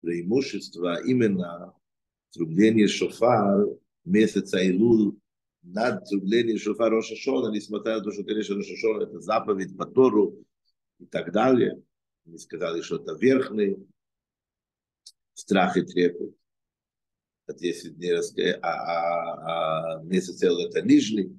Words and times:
преимущество 0.00 1.02
именно 1.02 1.74
трубление 2.32 2.88
шофар 2.88 3.66
месяца 4.04 4.58
Илул 4.58 5.18
над 5.62 6.08
трублением 6.08 6.58
шофар 6.58 6.90
Роша 6.90 7.16
Шона, 7.16 7.52
несмотря 7.52 7.98
на 7.98 8.04
то, 8.04 8.12
что, 8.12 8.24
конечно, 8.24 8.56
Роша 8.56 8.76
Шона 8.76 9.04
это 9.04 9.20
заповедь 9.20 9.76
по 9.76 9.86
Тору 9.86 10.44
и 10.98 11.06
так 11.06 11.32
далее. 11.32 11.82
Они 12.26 12.38
сказали, 12.38 12.80
что 12.80 12.96
это 12.96 13.14
верхний 13.14 13.76
страх 15.34 15.76
и 15.76 15.82
трепет. 15.82 16.34
А 17.46 17.52
10 17.52 17.96
дней, 17.96 18.14
а, 18.62 18.68
а, 18.68 19.96
а 19.96 20.02
месяц 20.02 20.42
Элul 20.42 20.68
это 20.68 20.82
нижний. 20.82 21.36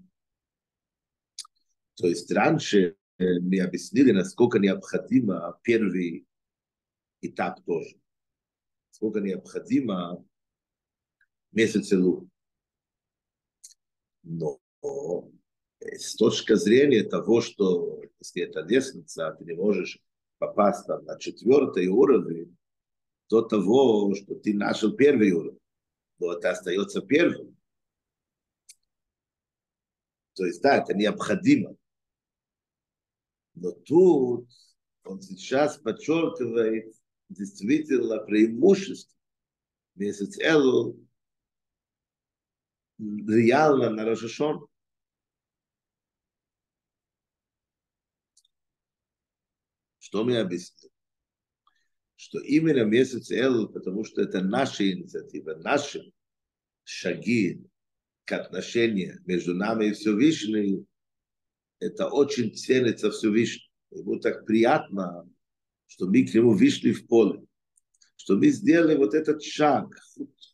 То 1.95 2.07
есть 2.07 2.29
раньше 2.31 2.97
мне 3.17 3.63
объяснили, 3.63 4.11
насколько 4.11 4.59
необходимо 4.59 5.57
первый 5.63 6.27
этап 7.21 7.63
тоже. 7.63 8.00
Сколько 9.01 9.19
необходимо 9.19 10.23
месяц 11.51 11.91
Илу. 11.91 12.29
Но 14.21 14.59
с 15.81 16.15
точки 16.15 16.53
зрения 16.53 17.01
того, 17.01 17.41
что 17.41 17.99
если 18.19 18.43
это 18.43 18.59
лестница, 18.61 19.35
ты 19.39 19.45
не 19.45 19.53
можешь 19.53 19.99
попасть 20.37 20.85
там, 20.85 21.03
на 21.05 21.17
четвертый 21.17 21.87
уровень 21.87 22.55
до 23.27 23.41
того, 23.41 24.13
что 24.13 24.35
ты 24.35 24.53
нашел 24.53 24.95
первый 24.95 25.31
уровень, 25.31 25.59
но 26.19 26.33
это 26.33 26.51
остается 26.51 27.01
первым. 27.01 27.57
То 30.33 30.45
есть, 30.45 30.61
да, 30.61 30.77
это 30.77 30.93
необходимо. 30.93 31.75
Но 33.55 33.71
тут 33.71 34.47
он 35.03 35.23
сейчас 35.23 35.79
подчеркивает 35.79 37.00
действительно 37.31 38.19
преимущество 38.19 39.17
месяц 39.95 40.37
Элу 40.39 40.99
реально 42.99 43.89
на 43.89 44.05
Рожешон. 44.05 44.67
Что 49.99 50.23
мне 50.23 50.39
объяснил? 50.39 50.91
Что 52.15 52.39
именно 52.39 52.83
месяц 52.83 53.31
Элу, 53.31 53.69
потому 53.69 54.03
что 54.03 54.21
это 54.21 54.41
наша 54.41 54.89
инициатива, 54.91 55.55
наши 55.55 56.13
шаги 56.83 57.65
к 58.25 58.33
отношению 58.33 59.21
между 59.25 59.55
нами 59.55 59.87
и 59.87 59.93
Всевышним, 59.93 60.85
это 61.79 62.07
очень 62.09 62.53
ценится 62.55 63.09
Всевышний. 63.09 63.71
Ему 63.89 64.19
так 64.19 64.45
приятно, 64.45 65.27
что 65.91 66.07
мы 66.07 66.25
к 66.25 66.33
нему 66.33 66.53
вышли 66.53 66.93
в 66.93 67.05
поле, 67.05 67.45
что 68.15 68.37
мы 68.37 68.47
сделали 68.47 68.95
вот 68.95 69.13
этот 69.13 69.43
шаг, 69.43 69.93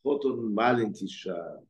вот 0.03 0.25
он 0.25 0.52
маленький 0.52 1.07
шаг. 1.07 1.63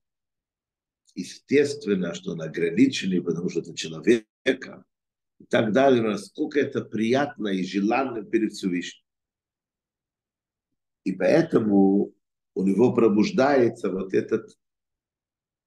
Естественно, 1.16 2.14
что 2.14 2.32
он 2.32 2.42
ограниченный, 2.42 3.22
потому 3.22 3.50
что 3.50 3.60
это 3.60 3.76
человека, 3.76 4.86
и 5.40 5.46
так 5.50 5.74
далее, 5.74 6.02
насколько 6.02 6.62
это 6.62 6.82
приятно 6.82 7.50
и 7.50 7.66
желанно 7.66 8.24
перед 8.24 8.54
Всевышним. 8.54 9.04
И 11.04 11.12
поэтому 11.12 12.14
у 12.54 12.64
него 12.64 12.94
пробуждается 12.94 13.92
вот 13.92 14.14
этот 14.14 14.50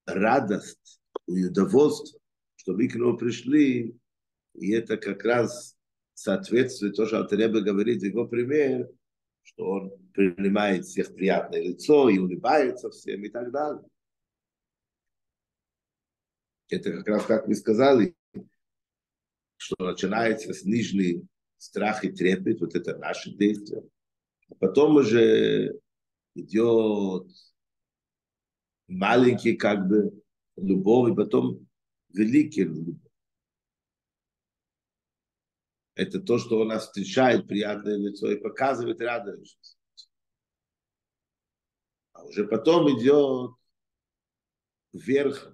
радость 0.07 0.99
удовольствие, 1.27 2.19
что 2.55 2.73
мы 2.73 2.87
к 2.87 2.95
нему 2.95 3.15
пришли, 3.15 3.95
и 4.55 4.71
это 4.71 4.97
как 4.97 5.23
раз 5.23 5.77
соответствует 6.21 6.95
то, 6.95 7.07
что 7.07 7.17
Алтареба 7.17 7.61
говорит, 7.61 8.03
его 8.03 8.27
пример, 8.27 8.89
что 9.41 9.65
он 9.65 9.97
принимает 10.13 10.85
всех 10.85 11.13
приятное 11.15 11.61
лицо 11.63 12.09
и 12.09 12.19
улыбается 12.19 12.91
всем 12.91 13.23
и 13.23 13.29
так 13.29 13.51
далее. 13.51 13.83
Это 16.69 16.91
как 16.91 17.07
раз, 17.07 17.25
как 17.25 17.47
вы 17.47 17.55
сказали, 17.55 18.15
что 19.57 19.75
начинается 19.79 20.53
с 20.53 20.63
нижней 20.63 21.27
страх 21.57 22.05
и 22.05 22.11
трепет, 22.11 22.61
вот 22.61 22.75
это 22.75 22.97
наше 22.97 23.31
действие. 23.31 23.83
А 24.49 24.55
потом 24.55 24.97
уже 24.97 25.79
идет 26.35 27.27
маленький 28.87 29.55
как 29.55 29.87
бы 29.87 30.21
любовь, 30.55 31.13
и 31.13 31.15
потом 31.15 31.67
великий 32.09 32.63
любовь. 32.63 33.10
Это 35.95 36.19
то, 36.19 36.37
что 36.37 36.59
у 36.59 36.63
нас 36.63 36.87
встречает 36.87 37.47
приятное 37.47 37.97
лицо 37.97 38.31
и 38.31 38.39
показывает 38.39 39.01
радость. 39.01 39.77
А 42.13 42.23
уже 42.23 42.47
потом 42.47 42.87
идет 42.97 43.51
вверх 44.93 45.53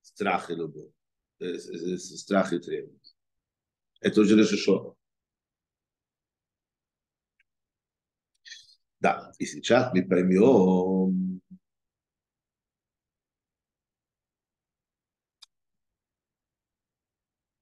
страх 0.00 0.50
и 0.50 0.54
любовь, 0.54 0.92
страх 1.98 2.52
и 2.52 2.58
требование. 2.58 3.00
Это 4.00 4.20
уже 4.20 4.36
решено. 4.36 4.94
Да, 8.98 9.32
и 9.38 9.46
сейчас 9.46 9.92
мы 9.92 10.06
поймем, 10.06 11.21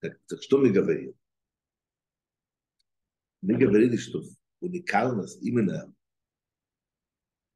Так, 0.01 0.19
так 0.27 0.43
что 0.43 0.59
мы 0.59 0.71
говорим? 0.71 1.15
Мы 3.43 3.57
говорили, 3.57 3.97
что 3.97 4.23
уникальность 4.61 5.43
именно 5.43 5.95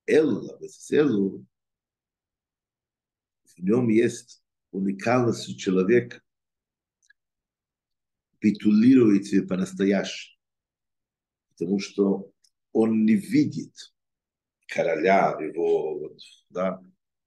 Элула, 0.06 0.58
Элу, 0.90 1.46
в 3.44 3.58
нем 3.58 3.88
есть 3.88 4.42
уникальность, 4.70 5.58
человек 5.58 6.22
битулируется 8.40 9.42
по-настоящему, 9.42 10.38
потому 11.50 11.78
что 11.78 12.30
он 12.72 13.06
не 13.06 13.14
видит 13.14 13.74
короля, 14.66 15.38
его, 15.40 15.98
вот, 15.98 16.18
да, 16.50 16.82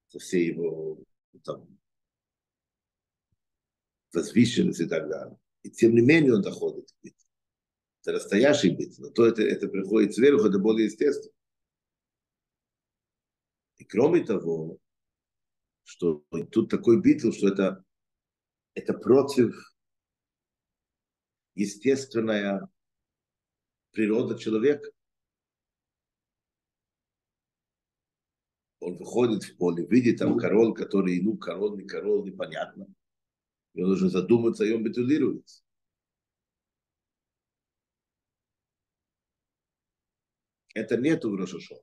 со 0.10 0.20
всей 0.20 0.54
его 0.54 1.00
там, 1.44 1.77
возвышенность 4.14 4.80
и 4.80 4.88
так 4.88 5.10
далее. 5.10 5.38
И 5.64 5.70
тем 5.70 5.96
не 5.96 6.02
менее 6.02 6.36
он 6.36 6.42
доходит 6.42 6.90
к 6.92 7.04
битве. 7.04 7.28
Это 8.02 8.14
настоящий 8.14 8.70
бит, 8.70 8.98
но 9.00 9.10
то 9.10 9.26
это, 9.26 9.42
это 9.42 9.68
приходит 9.68 10.14
сверху, 10.14 10.48
это 10.48 10.60
более 10.60 10.86
естественно. 10.86 11.34
И 13.78 13.84
кроме 13.84 14.24
того, 14.24 14.80
что 15.84 16.24
тут 16.52 16.70
такой 16.70 17.02
битв, 17.02 17.36
что 17.36 17.50
это, 17.50 17.84
это 18.76 18.94
против 18.94 19.56
естественная 21.56 22.70
природа 23.92 24.38
человека. 24.38 24.92
Он 28.80 28.96
выходит 28.98 29.44
в 29.44 29.58
поле, 29.58 29.86
видит 29.86 30.20
там 30.20 30.38
король, 30.38 30.74
который, 30.74 31.20
ну, 31.22 31.36
король, 31.36 31.78
не 31.82 31.88
король, 31.88 32.24
непонятно 32.24 32.88
и 33.78 33.82
он 33.84 33.90
должен 33.90 34.10
задуматься, 34.10 34.66
и 34.66 34.74
он 34.74 34.84
бетулируется. 34.84 35.62
Это 40.74 40.98
нету 40.98 41.30
в 41.30 41.36
Рошашоне. 41.36 41.82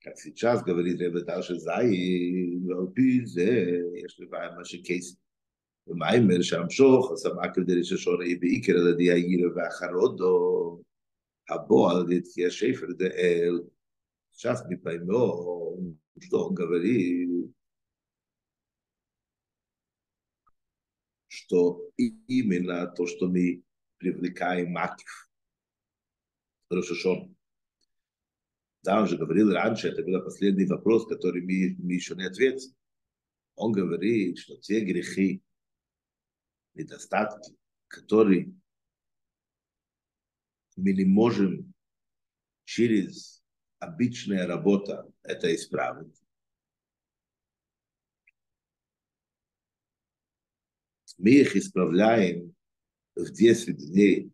Как 0.00 0.16
сейчас 0.18 0.62
говорит 0.62 1.00
Ребеташа 1.00 1.56
Зай, 1.56 1.88
Алпизе, 2.72 4.00
если 4.00 4.26
Ваймаши 4.26 4.78
Кейс, 4.78 5.18
Маймер, 5.86 6.44
Шамшох, 6.44 7.18
Самакер 7.18 7.64
Дерешашора, 7.64 8.24
и 8.24 8.36
Бейкер, 8.36 8.76
Ладия 8.76 9.16
Ира, 9.16 9.52
Вахародо, 9.52 10.80
Або, 11.46 11.92
Ладия 11.92 12.50
Шейфер, 12.50 12.94
Дэл. 12.94 13.68
Сейчас 14.30 14.64
мы 14.68 14.78
поймем, 14.78 15.98
что 16.20 16.46
он 16.46 16.54
говорит. 16.54 17.29
Что 21.50 21.82
именно 21.96 22.86
то, 22.86 23.08
что 23.08 23.26
мы 23.26 23.64
привлекаем 23.96 24.70
Макив, 24.70 25.28
Рошашон. 26.70 27.36
Да, 28.84 29.00
он 29.00 29.08
же 29.08 29.18
говорил 29.18 29.50
раньше, 29.50 29.88
это 29.88 30.04
был 30.04 30.22
последний 30.22 30.66
вопрос, 30.66 31.08
который 31.08 31.42
мы, 31.42 31.74
мы 31.84 31.94
еще 31.94 32.14
не 32.14 32.24
ответили. 32.24 32.72
Он 33.56 33.72
говорит, 33.72 34.38
что 34.38 34.58
те 34.58 34.78
грехи, 34.84 35.42
недостатки, 36.74 37.56
которые 37.88 38.54
мы 40.76 40.92
не 40.92 41.04
можем 41.04 41.74
через 42.62 43.42
обычная 43.80 44.46
работа 44.46 45.12
это 45.24 45.52
исправить. 45.52 46.16
Мы 51.20 51.32
их 51.32 51.54
исправляем 51.54 52.56
в 53.14 53.30
10 53.30 53.76
дней, 53.76 54.32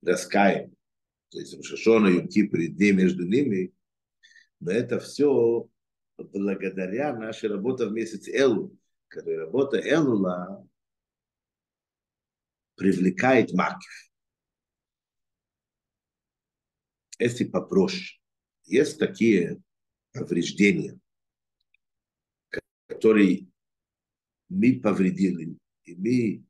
раскаем. 0.00 0.76
То 1.30 1.40
есть 1.40 1.54
Рошашона, 1.54 2.06
Йом 2.06 2.28
Кипр 2.28 2.60
и 2.60 2.68
дни 2.68 2.92
между 2.92 3.26
ними, 3.26 3.74
но 4.60 4.70
это 4.70 5.00
все 5.00 5.68
благодаря 6.16 7.16
нашей 7.16 7.48
работе 7.48 7.86
в 7.86 7.92
месяц 7.92 8.28
Элу, 8.28 8.78
которая 9.08 9.40
работа 9.40 9.80
Элула 9.80 10.64
привлекает 12.76 13.52
макив. 13.52 14.12
Если 17.18 17.44
попроще, 17.44 18.20
есть 18.66 19.00
такие 19.00 19.60
повреждения, 20.12 20.96
которые 22.86 23.48
мы 24.48 24.80
повредили, 24.80 25.56
и 25.84 25.94
мы 25.94 26.44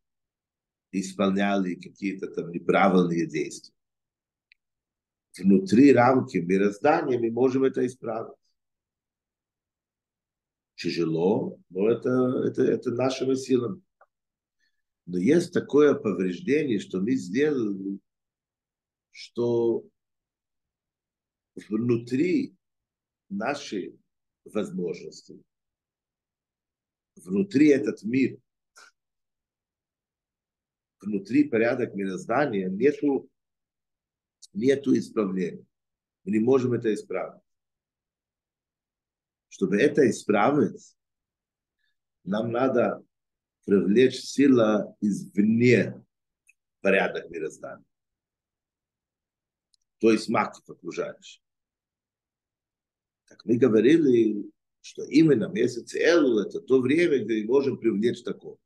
исполняли 0.93 1.75
какие-то 1.75 2.29
там 2.29 2.50
неправильные 2.50 3.26
действия. 3.26 3.75
Внутри 5.38 5.93
рамки 5.93 6.37
мироздания 6.37 7.19
мы 7.19 7.31
можем 7.31 7.64
это 7.64 7.84
исправить. 7.87 8.37
Тяжело, 10.75 11.58
но 11.70 11.88
это, 11.88 12.11
это, 12.46 12.62
это 12.62 12.90
нашими 12.90 13.34
силами. 13.34 13.81
Но 15.06 15.19
есть 15.19 15.52
такое 15.52 15.94
повреждение, 15.94 16.79
что 16.79 17.00
мы 17.00 17.14
сделали, 17.14 17.99
что 19.11 19.84
внутри 21.55 22.55
нашей 23.29 23.99
возможности, 24.44 25.43
внутри 27.17 27.69
этот 27.69 28.02
мир, 28.02 28.38
внутри 31.02 31.44
порядок 31.44 31.94
мироздания 31.94 32.69
нету, 32.69 33.28
нету 34.52 34.96
исправления. 34.96 35.66
Мы 36.25 36.32
не 36.32 36.38
можем 36.38 36.72
это 36.72 36.93
исправить. 36.94 37.43
Чтобы 39.49 39.76
это 39.78 40.08
исправить, 40.08 40.96
нам 42.25 42.52
надо 42.52 43.04
привлечь 43.64 44.20
сила 44.20 44.96
извне 45.00 46.02
порядок 46.81 47.28
мироздания. 47.31 47.84
То 49.98 50.10
есть 50.10 50.28
маков 50.28 50.69
окружающий. 50.69 51.43
Как 53.25 53.44
мы 53.44 53.56
говорили, 53.56 54.50
что 54.81 55.05
именно 55.05 55.48
месяц 55.48 55.94
Элу 55.94 56.40
это 56.40 56.60
то 56.60 56.81
время, 56.81 57.25
где 57.25 57.43
мы 57.43 57.46
можем 57.46 57.78
привлечь 57.78 58.22
такого. 58.22 58.58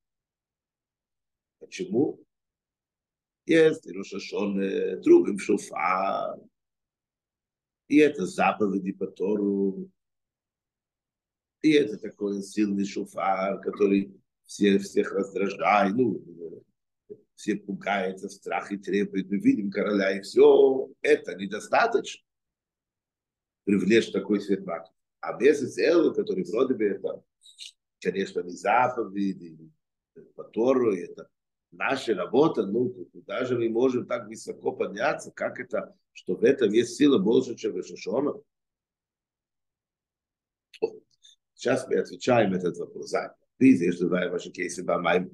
Почему? 1.59 2.26
И 3.47 3.57
Рошашон, 3.57 5.01
трубим 5.03 5.39
шофар, 5.39 6.39
и 7.89 7.99
это 7.99 8.27
заповеди 8.27 8.93
по 8.93 9.07
Тору, 9.07 9.89
и 11.63 11.73
это 11.73 11.97
такой 11.97 12.43
сильный 12.43 12.85
шофар, 12.85 13.61
который 13.61 14.21
все, 14.45 14.79
всех 14.79 15.13
раздражает, 15.13 15.95
ну, 15.95 16.21
все 17.37 17.55
пугаются, 17.57 18.29
страх 18.29 18.73
и 18.73 18.79
трепет, 18.79 19.31
мы 19.31 19.39
видим 19.39 19.71
короля, 19.71 20.19
и 20.19 20.23
все, 20.23 20.91
это 21.01 21.37
недостаточно 21.37 22.25
привлечь 23.65 24.11
такой 24.11 24.41
свет 24.41 24.67
маков. 24.67 24.93
А 25.21 25.39
месяц 25.39 25.79
Элу, 25.79 26.15
который 26.15 26.45
вроде 26.45 26.75
бы 26.75 26.85
это, 26.85 27.23
конечно, 28.01 28.41
не 28.41 28.51
заповеди, 28.51 29.71
по 30.35 30.45
Тору, 30.45 30.93
это 30.95 31.29
наша 31.77 32.15
работа, 32.15 32.67
ну, 32.67 32.95
даже 33.27 33.57
мы 33.57 33.69
можем 33.69 34.07
так 34.07 34.27
высоко 34.27 34.73
подняться, 34.73 35.31
как 35.33 35.61
это, 35.61 35.95
что 36.13 36.35
в 36.37 36.45
этом 36.45 36.71
есть 36.73 36.97
сила 36.97 37.19
больше, 37.19 37.55
чем 37.55 37.73
в 37.73 37.83
Шашона. 37.87 38.35
Сейчас 41.55 41.87
мы 41.89 41.97
отвечаем 41.97 42.53
этот 42.53 42.77
вопрос. 42.77 43.13
Ты 43.59 43.73
здесь 43.73 43.99
давай 43.99 44.29
ваши 44.29 44.51
кейсы 44.51 44.85
бамай. 44.85 45.31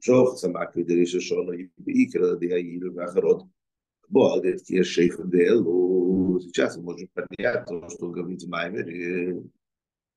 Шох 0.00 0.38
самак 0.38 0.76
видели 0.76 1.04
Шашона 1.04 1.52
и 1.52 1.70
Икра, 1.86 2.36
да 2.36 2.58
и 2.58 2.80
Ахарот. 2.98 3.46
Бо, 4.08 4.36
говорит, 4.36 4.68
есть 4.70 4.90
шейх 4.90 5.18
Дел, 5.28 6.40
сейчас 6.40 6.76
мы 6.76 6.84
можем 6.84 7.08
понять 7.08 7.66
то, 7.66 7.88
что 7.88 8.08
говорит 8.08 8.46
Маймер, 8.46 9.42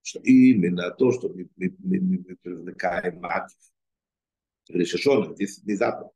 что 0.04 0.20
именно 0.20 0.92
то, 0.92 1.12
что 1.12 1.30
мы 1.30 1.50
привлекаем 1.56 3.20
макив 3.20 3.58
решешенных, 4.69 5.35
здесь 5.37 5.59
внезапно. 5.59 6.11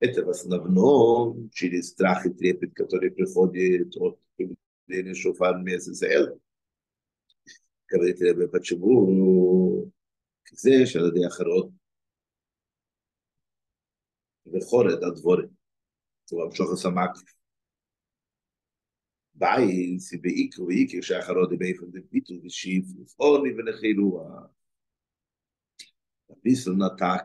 Это 0.00 0.24
в 0.24 0.30
основном 0.30 1.50
через 1.50 1.88
страх 1.90 2.26
и 2.26 2.30
трепет, 2.30 2.74
который 2.74 3.10
приходит 3.10 3.96
от 3.96 4.20
появления 4.36 5.14
шофар 5.14 5.58
месяца 5.58 6.06
Эл. 6.06 6.40
Говорит 7.88 8.20
Ребе, 8.20 8.48
почему 8.48 9.90
זה 10.52 10.70
שעל 10.86 11.08
ידי 11.08 11.26
אחרות 11.26 11.70
וחורד 14.46 15.02
הדבורים. 15.04 15.48
זה 16.26 16.36
המשוך 16.46 16.72
הסמק. 16.72 17.10
ביי, 19.34 19.98
זה 19.98 20.16
בעיקר 20.20 20.62
ועיקר 20.62 21.00
שאחרות 21.00 21.58
באיפן 21.58 21.86
דביטו 21.90 22.34
ושיף, 22.44 22.84
עוני 23.16 23.50
ונחילו. 23.54 24.28
הביסל 26.30 26.70
נתק 26.70 27.24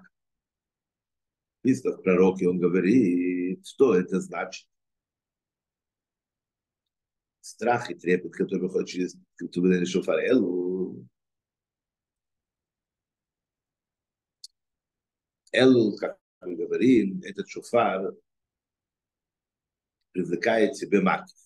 списках 1.68 2.02
пророки, 2.02 2.44
он 2.44 2.58
говорит, 2.58 3.66
что 3.66 3.94
это 3.94 4.20
значит. 4.20 4.66
Страх 7.40 7.90
и 7.90 7.94
трепет, 7.94 8.32
который 8.32 8.62
выходит 8.62 8.88
через 8.88 9.16
Тубелен 9.52 9.86
Шофар 9.86 10.18
Элу. 10.20 11.08
Как 15.98 16.18
мы 16.42 16.56
говорим, 16.56 17.20
этот 17.24 17.48
шофар 17.48 18.14
привлекает 20.12 20.76
себе 20.76 21.00
макив. 21.00 21.36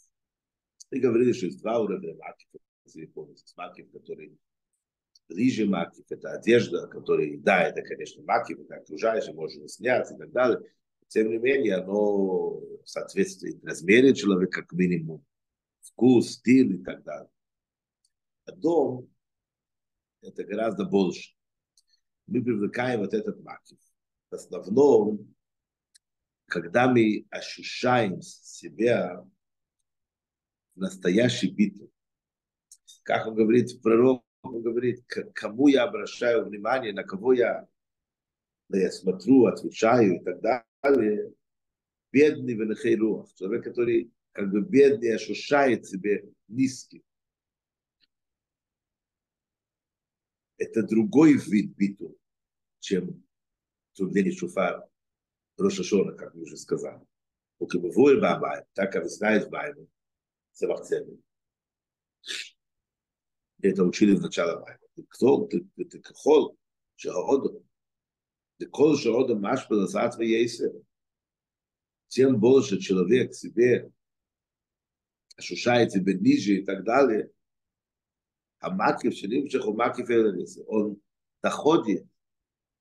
Мы 0.91 1.01
говорили, 1.01 1.33
что 1.33 1.47
есть 1.47 1.61
два 1.61 1.81
уровня 1.81 2.15
макив. 2.17 2.49
Если 2.85 3.07
помните, 3.07 3.45
макив, 3.57 3.91
который 3.93 4.37
ближе 5.29 5.67
макив, 5.67 6.05
это 6.09 6.33
одежда, 6.33 6.87
которая, 6.87 7.39
да, 7.39 7.63
это, 7.63 7.83
конечно, 7.83 8.23
макив, 8.25 8.61
это 8.61 8.77
окружающее, 8.77 9.35
можно 9.35 9.69
снять 9.69 10.11
и 10.11 10.17
так 10.17 10.31
далее. 10.33 10.61
Тем 11.09 11.31
не 11.31 11.39
менее, 11.39 11.77
оно 11.77 12.61
соответствует 12.85 13.65
размере 13.65 14.15
человека, 14.15 14.63
как 14.63 14.73
минимум, 14.73 15.25
вкус, 15.83 16.33
стиль 16.33 16.77
и 16.77 16.83
так 16.83 17.03
далее. 17.03 17.31
А 18.47 18.53
дом– 18.53 19.11
это 20.23 20.45
гораздо 20.45 20.85
больше. 20.85 21.35
Мы 22.27 22.43
привлекаем 22.43 23.01
вот 23.01 23.15
этот 23.15 23.43
макив. 23.43 23.79
В 24.31 24.35
основном, 24.35 25.35
когда 26.47 26.89
мы 26.89 27.27
ощущаем 27.31 28.23
себя 28.23 29.23
в 30.75 30.79
настоящей 30.79 31.51
битве, 31.51 31.89
как 33.03 33.27
он 33.27 33.35
говорит, 33.35 33.83
пророк 33.83 34.25
он 34.43 34.63
говорит, 34.63 35.05
к 35.07 35.33
кому 35.33 35.69
я 35.69 35.85
обращаю 35.85 36.45
внимание, 36.45 36.93
на 36.93 37.05
кого 37.05 37.33
я, 37.33 37.69
да 38.69 38.79
я 38.79 38.91
смотрю, 38.91 39.47
отвечаю 39.47 40.17
и 40.17 40.25
так 40.25 40.41
далее. 40.41 41.33
Бедный 42.11 42.55
венахейруах, 42.55 43.33
человек, 43.35 43.65
который 43.65 44.13
как 44.33 44.51
бы 44.51 44.61
бедный 44.61 45.15
ощущает 45.15 45.87
себе 45.87 46.29
низким. 46.49 47.03
Это 50.59 50.83
другой 50.83 51.35
вид 51.35 51.75
биту, 51.75 52.19
чем 52.81 53.25
трубление 53.95 54.33
шуфара, 54.33 54.89
Рошашона, 55.57 56.13
как 56.13 56.35
мы 56.35 56.43
уже 56.43 56.57
сказали. 56.57 57.01
У 57.59 57.67
Кабавур 57.67 58.21
так 58.75 58.93
как 58.93 59.05
вы 59.05 59.09
знаете 59.09 59.49
Байбу, 59.49 59.89
Савахцебин. 60.53 61.23
מחצבת 63.62 63.74
это 63.74 63.84
учили 63.84 64.16
в 64.16 64.22
начале 64.22 64.60
Майма. 64.60 64.80
Кто 65.10 65.46
ты, 65.46 65.66
ты, 65.76 65.86
ты 65.86 66.00
кахол, 66.00 66.58
שהאודו, 66.96 67.64
כל 68.70 68.96
שאודו 68.96 69.36
משפע 69.40 69.76
לעזת 69.76 70.20
וייסר, 70.20 70.72
тем 72.10 72.40
больше 72.40 72.80
человек 72.80 73.34
себе 73.34 73.92
ощущает 75.36 75.92
себя 75.92 76.14
ниже 76.14 76.56
и 76.56 76.66
так 76.66 76.84
далее, 76.84 77.30
а 78.60 78.70
макив 78.70 79.14
שנמשך 79.14 79.64
הוא 79.64 79.78
מקיף 79.78 80.10
אלניס, 80.10 80.60
он 80.68 80.98
доходит 81.44 82.06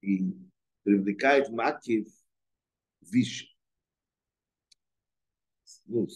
и 0.01 0.33
привлекает 0.85 1.51
макив 1.51 2.09
выше. 3.01 3.49
Ну, 5.87 6.07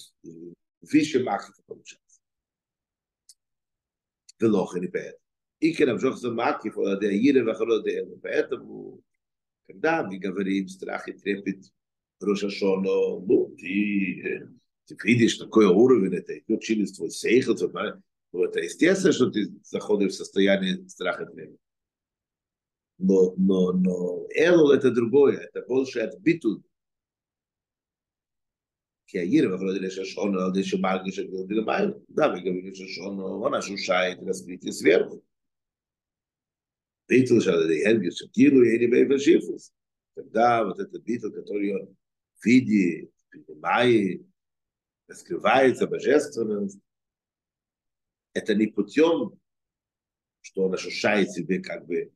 выше 0.80 1.23
макив 1.25 1.61
получается. 1.66 2.03
Велох 4.39 4.75
или 4.77 4.88
поэт. 4.88 5.18
И 5.60 5.74
Керамжох 5.74 6.18
Замакив, 6.18 6.77
Адеаирев, 6.77 7.48
Ахародеев. 7.48 8.22
Поэтому, 8.22 9.01
когда 9.68 10.04
мы 10.04 10.18
говорим 10.18 10.68
страх 10.68 11.08
и 11.08 11.13
трепет 11.13 11.63
Рошашона, 12.20 12.84
ну, 12.84 13.56
ты, 13.58 14.50
ты 14.86 14.98
видишь 15.04 15.38
какой 15.38 15.65
уровень, 15.65 16.15
это 16.15 16.38
идет 16.38 16.62
через 16.62 16.94
твой 16.94 17.12
сейхл, 17.12 17.56
ну, 18.32 18.44
это 18.44 18.60
естественно, 18.60 19.13
что 19.13 19.30
ты 19.30 19.48
заходишь 19.63 20.12
в 20.12 20.18
состояние 20.18 20.88
страха 20.89 21.24
и 21.24 21.34
трепета. 21.34 21.58
Но, 22.98 23.34
но, 23.38 23.72
но 23.72 24.27
Элул 24.36 24.72
это 24.72 24.92
другое, 24.92 25.38
это 25.38 25.65
больше 25.65 26.00
отбитый. 26.00 26.62
כי 29.14 29.18
העיר 29.18 29.44
יכול 29.54 29.66
להיות 29.73 29.82
לששון 29.82 30.38
על 30.38 30.50
ידי 30.50 30.64
שמרגיש 30.64 31.18
את 31.18 31.26
גלדי 31.30 31.54
למים, 31.54 31.90
да, 32.09 32.28
вы 32.28 32.40
говорите, 32.40 32.70
לששון, 32.70 33.20
он 33.20 33.54
ощущает 33.54 34.18
раскрытие 34.23 34.73
сверху. 34.73 35.25
Битл, 37.09 37.40
что 37.40 37.50
это 37.50 37.76
энергия, 37.76 38.12
что 38.12 38.28
килу, 38.28 38.62
и 38.62 38.78
не 38.78 38.87
бей 38.87 39.04
фашифус. 39.09 39.73
Тогда 40.14 40.64
вот 40.64 40.78
этот 40.78 41.02
битл, 41.02 41.30
который 41.30 41.75
он 41.75 41.97
видит, 42.44 43.11
понимает, 43.32 44.23
раскрывается 45.09 45.88
божественность, 45.88 46.78
это 48.32 48.54
не 48.54 48.68
путем, 48.68 49.40
что 50.40 50.64
он 50.64 50.75
ощущает 50.75 51.32
себе 51.32 51.61
как 51.61 51.85
бы 51.87 52.12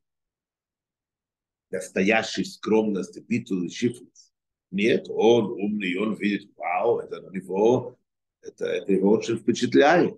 настоящей 1.70 2.44
скромности, 2.44 3.18
битул 3.18 3.64
и 3.64 3.68
шифус. 3.68 4.27
нет, 4.71 5.07
он 5.09 5.51
умный, 5.51 5.97
он 5.97 6.15
видит, 6.15 6.51
вау, 6.55 6.99
это 6.99 7.21
на 7.21 7.29
него, 7.29 7.97
это, 8.41 8.65
это 8.65 8.91
его 8.91 9.11
очень 9.11 9.37
впечатляет. 9.37 10.15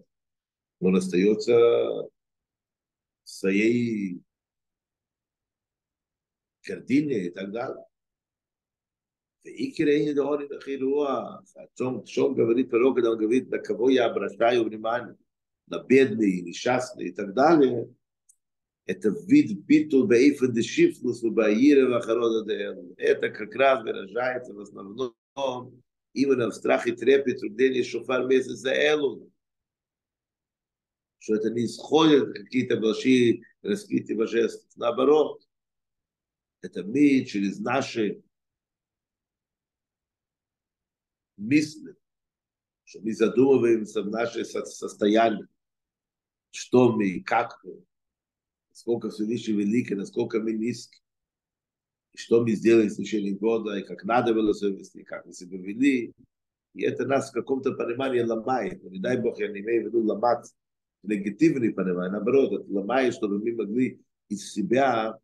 Но 0.79 0.89
он 0.89 0.97
остается 0.97 1.53
в 1.53 2.09
своей 3.23 4.21
гордине 6.67 7.27
и 7.27 7.29
так 7.29 7.51
далее. 7.51 7.85
И 9.43 9.71
Кирей 9.71 10.13
Дорин 10.13 10.51
Ахируа, 10.53 11.43
о 11.55 11.67
чем, 11.75 12.03
чем 12.03 12.35
говорит 12.35 12.69
пророк, 12.69 12.95
когда 12.95 13.11
он 13.11 13.17
говорит, 13.17 13.49
на 13.49 13.57
кого 13.57 13.89
я 13.89 14.05
обращаю 14.05 14.65
внимание, 14.65 15.17
на 15.67 15.83
бедные, 15.83 16.41
несчастные 16.41 17.09
и 17.09 17.11
так 17.11 17.33
далее– 17.33 17.93
это 18.85 19.09
вид 19.27 19.65
битул 19.65 20.07
бейфен 20.07 20.53
де 20.53 20.61
шифлус 20.61 21.21
в 21.21 21.31
баире 21.31 21.87
вахарода 21.87 22.45
де 22.45 22.75
Это 22.97 23.29
как 23.29 23.53
раз 23.55 23.83
выражается 23.83 24.53
в 24.53 24.59
основном 24.59 25.13
именно 26.13 26.49
в 26.49 26.55
страхе 26.55 26.93
трепет 26.93 27.39
труднее 27.39 27.83
шофар 27.83 28.25
месяц 28.25 28.57
за 28.57 28.73
Элун. 28.73 29.31
Что 31.19 31.35
это 31.35 31.51
не 31.51 31.65
исходят 31.65 32.33
какие-то 32.33 32.77
большие 32.77 33.43
раскрытия 33.61 34.17
божеств. 34.17 34.67
Наоборот, 34.75 35.47
это 36.61 36.83
мы 36.83 37.23
через 37.25 37.59
наши 37.59 38.23
мысли, 41.37 41.95
что 42.85 43.01
мы 43.01 43.13
задумываемся 43.13 44.01
в 44.01 44.09
наше 44.09 44.43
состояние, 44.45 45.47
что 46.49 46.91
мы, 46.91 47.21
как 47.21 47.59
мы, 47.63 47.85
насколько 48.81 49.11
Всевышний 49.11 49.53
великий, 49.53 49.93
насколько 49.93 50.39
мы 50.39 50.53
низкие, 50.53 51.01
и 52.13 52.17
что 52.17 52.41
мы 52.41 52.51
сделали 52.51 52.89
в 52.89 52.95
течение 52.95 53.35
года, 53.35 53.77
и 53.77 53.83
как 53.83 54.03
надо 54.03 54.33
было 54.33 54.55
себя 54.55 54.71
вести, 54.71 55.03
как 55.03 55.25
мы 55.25 55.33
себя 55.33 55.57
вели. 55.57 56.13
И 56.73 56.83
это 56.83 57.05
нас 57.05 57.29
в 57.29 57.33
каком-то 57.33 57.73
понимании 57.73 58.21
ломает. 58.21 58.83
Но 58.83 58.89
не 58.89 58.99
дай 58.99 59.17
Бог, 59.17 59.39
я 59.39 59.49
не 59.49 59.59
имею 59.59 59.83
в 59.83 59.85
виду 59.87 60.03
ломать 60.03 60.51
негативный 61.03 61.71
понимание, 61.71 62.11
наоборот, 62.11 62.53
это 62.53 62.73
ломает, 62.73 63.13
чтобы 63.13 63.39
мы 63.39 63.53
могли 63.53 63.99
из 64.29 64.51
себя 64.51 65.17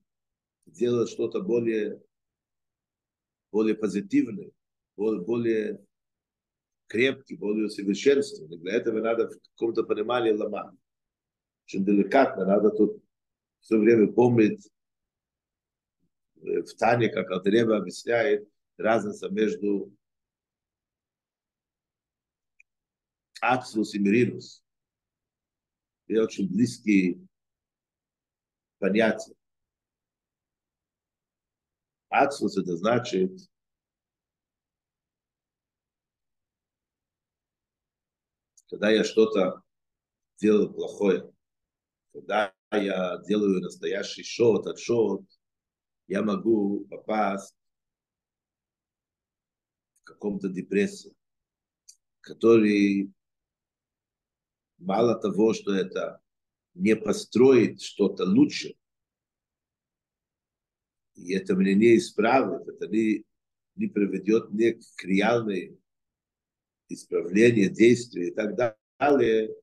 делать 0.65 1.09
что-то 1.09 1.41
более, 1.41 1.99
более 3.51 3.75
позитивное, 3.75 4.51
более, 4.95 5.21
более 5.21 5.85
крепкий, 6.87 7.35
более 7.35 7.69
совершенственный. 7.69 8.57
Для 8.57 8.73
этого 8.73 9.01
надо 9.01 9.29
в 9.29 9.39
каком-то 9.55 9.83
понимании 9.83 10.31
ломать. 10.31 10.75
Очень 11.65 11.85
деликатно, 11.85 12.45
надо 12.45 12.69
тут 12.69 13.03
все 13.59 13.77
время 13.77 14.11
помнить 14.11 14.69
в 16.35 16.75
Тане, 16.77 17.09
как 17.09 17.29
Алтареба 17.31 17.77
объясняет, 17.77 18.47
разница 18.77 19.29
между 19.29 19.93
Аксус 23.41 23.93
и 23.93 23.99
Миринус. 23.99 24.63
Это 26.07 26.23
очень 26.23 26.47
близкие 26.47 27.19
понятия. 28.79 29.35
Аксус 32.09 32.57
это 32.57 32.77
значит 32.77 33.31
когда 38.69 38.89
я 38.89 39.03
что-то 39.03 39.63
делаю 40.37 40.71
плохое, 40.71 41.33
когда 42.13 42.53
я 42.71 43.21
делаю 43.27 43.61
настоящий 43.61 44.23
шот, 44.23 44.67
отшот, 44.67 45.23
я 46.07 46.21
могу 46.21 46.85
попасть 46.85 47.55
в 50.01 50.03
каком-то 50.03 50.49
депрессию, 50.49 51.15
который 52.21 53.11
мало 54.77 55.15
того, 55.15 55.53
что 55.53 55.73
это 55.73 56.21
не 56.73 56.95
построит 56.95 57.81
что-то 57.81 58.25
лучше, 58.25 58.75
и 61.15 61.33
это 61.33 61.55
мне 61.55 61.73
не 61.73 61.97
исправит, 61.97 62.67
это 62.67 62.87
не, 62.87 63.25
не 63.75 63.87
приведет 63.87 64.51
мне 64.51 64.73
к 64.73 65.03
реальной 65.03 65.79
исправлению, 66.89 67.71
действию 67.71 68.27
и 68.27 68.31
так 68.31 68.55
далее, 68.99 69.55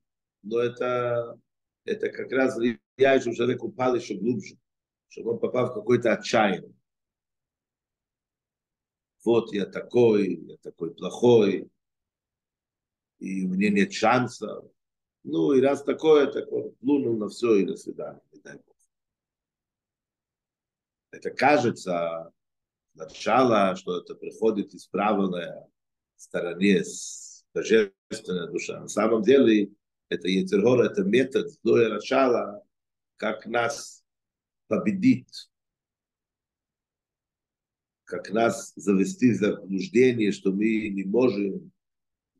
но 0.43 0.59
это 0.59 1.39
это 1.85 2.09
как 2.09 2.33
раз 2.33 2.57
влияет, 2.97 3.23
чтобы 3.23 3.37
человек 3.37 3.63
упал 3.63 3.95
еще 3.95 4.15
глубже, 4.15 4.57
чтобы 5.09 5.33
он 5.33 5.39
попал 5.39 5.71
в 5.71 5.75
какой-то 5.75 6.13
отчаяние. 6.13 6.75
Вот 9.25 9.53
я 9.53 9.67
такой, 9.67 10.35
я 10.35 10.57
такой 10.59 10.95
плохой, 10.95 11.71
и 13.19 13.45
у 13.45 13.49
меня 13.49 13.71
нет 13.71 13.93
шанса. 13.93 14.63
Ну, 15.23 15.53
и 15.55 15.61
раз 15.61 15.83
такое, 15.83 16.27
так 16.27 16.51
он 16.53 16.75
плюнул 16.75 17.17
на 17.17 17.29
все 17.29 17.57
и 17.57 17.65
до 17.65 17.77
свидания, 17.77 18.21
не 18.33 18.41
дай 18.41 18.57
Бог. 18.57 18.77
Это 21.11 21.31
кажется 21.31 22.33
начало, 22.93 23.75
что 23.77 23.99
это 23.99 24.15
приходит 24.15 24.75
из 24.75 24.87
правильной 24.87 25.67
стороны, 26.17 26.85
с 26.85 27.47
божественной 27.55 28.51
душа. 28.51 28.81
На 28.81 28.89
самом 28.89 29.23
деле, 29.23 29.73
это 30.09 30.29
Ецергор, 30.29 30.83
это 30.83 31.03
метод, 31.03 31.51
злое 31.63 31.89
начало, 31.89 32.64
как 33.17 33.47
нас 33.47 34.05
победить, 34.67 35.51
как 38.05 38.31
нас 38.31 38.73
завести 38.77 39.33
в 39.33 39.37
заблуждение, 39.37 40.33
что 40.33 40.53
мы 40.53 40.89
не 40.89 41.05
можем, 41.05 41.73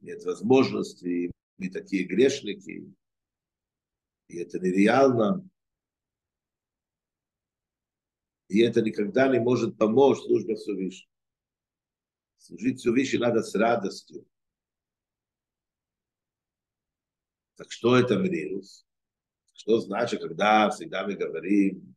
нет 0.01 0.25
возможности, 0.25 1.33
мы 1.59 1.71
такие 1.71 2.05
грешники, 2.05 2.93
и 4.29 4.39
это 4.39 4.59
нереально. 4.59 5.49
И 8.49 8.61
это 8.61 8.83
никогда 8.83 9.29
не 9.29 9.41
может 9.41 9.79
помочь 9.79 10.19
службе 10.19 10.55
Всевышнему. 10.55 11.11
Служить 12.37 12.81
Всевышнему 12.81 13.25
надо 13.25 13.43
с 13.43 13.55
радостью. 13.55 14.27
Так 17.57 17.71
что 17.71 17.97
это 17.97 18.19
мрирус? 18.19 18.85
Что 19.55 19.79
значит, 19.79 20.21
когда 20.21 20.69
всегда 20.71 21.07
мы 21.07 21.15
говорим 21.15 21.95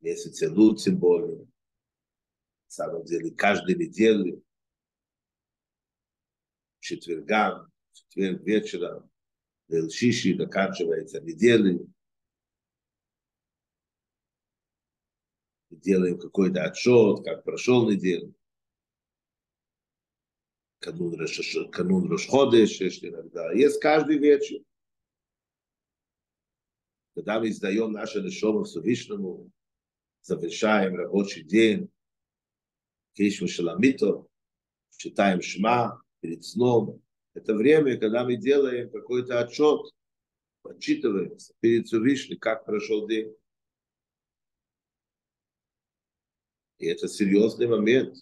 месяц 0.00 0.42
Элут, 0.42 0.80
тем 0.80 0.98
более, 0.98 1.38
на 1.38 1.48
самом 2.68 3.04
деле, 3.04 3.32
каждой 3.32 3.74
неделе, 3.74 4.40
четвергам, 6.80 7.70
четверг 7.92 8.42
вечером, 8.42 9.10
Шиши 9.68 10.36
заканчивается 10.36 11.20
неделя, 11.20 11.78
делаем 15.70 16.18
какой-то 16.18 16.64
отчет, 16.64 17.24
как 17.24 17.42
прошел 17.44 17.90
неделю. 17.90 18.32
канун 20.78 21.18
Рош, 21.18 21.40
канун 21.72 22.06
иногда. 22.06 23.52
Есть 23.52 23.80
каждый 23.80 24.18
вечер. 24.18 24.60
Когда 27.16 27.40
мы 27.40 27.48
издаем 27.48 27.92
наше 27.92 28.20
решение 28.20 28.64
Всевышнему, 28.64 29.50
завершаем 30.20 30.96
рабочий 30.96 31.42
день, 31.42 31.90
Кришма 33.14 33.48
Шаламито, 33.48 34.26
читаем 34.98 35.40
Шма 35.40 36.02
перед 36.20 36.44
сном. 36.44 37.02
Это 37.32 37.54
время, 37.54 37.98
когда 37.98 38.22
мы 38.22 38.36
делаем 38.36 38.90
какой-то 38.90 39.40
отчет, 39.40 39.80
отчитываем 40.62 41.38
перед 41.60 41.86
Всевышним, 41.86 42.38
как 42.38 42.66
прошел 42.66 43.08
день. 43.08 43.34
И 46.76 46.84
это 46.84 47.08
серьезный 47.08 47.66
момент. 47.66 48.14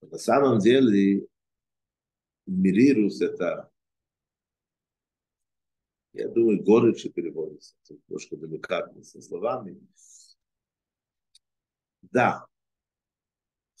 На 0.00 0.18
самом 0.18 0.58
деле, 0.58 1.28
мирирус 2.46 3.20
это, 3.20 3.70
я 6.14 6.28
думаю, 6.28 6.62
горечь 6.62 7.12
переводится, 7.12 7.74
это 7.84 7.94
немножко 7.94 8.36
деликатно 8.36 9.02
со 9.02 9.20
словами. 9.20 9.76
Да, 12.02 12.46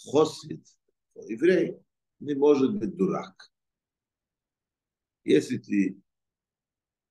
хосид, 0.04 0.66
еврей, 1.14 1.78
не 2.18 2.34
может 2.34 2.76
быть 2.76 2.96
дурак. 2.96 3.52
Если 5.22 5.58
ты 5.58 5.96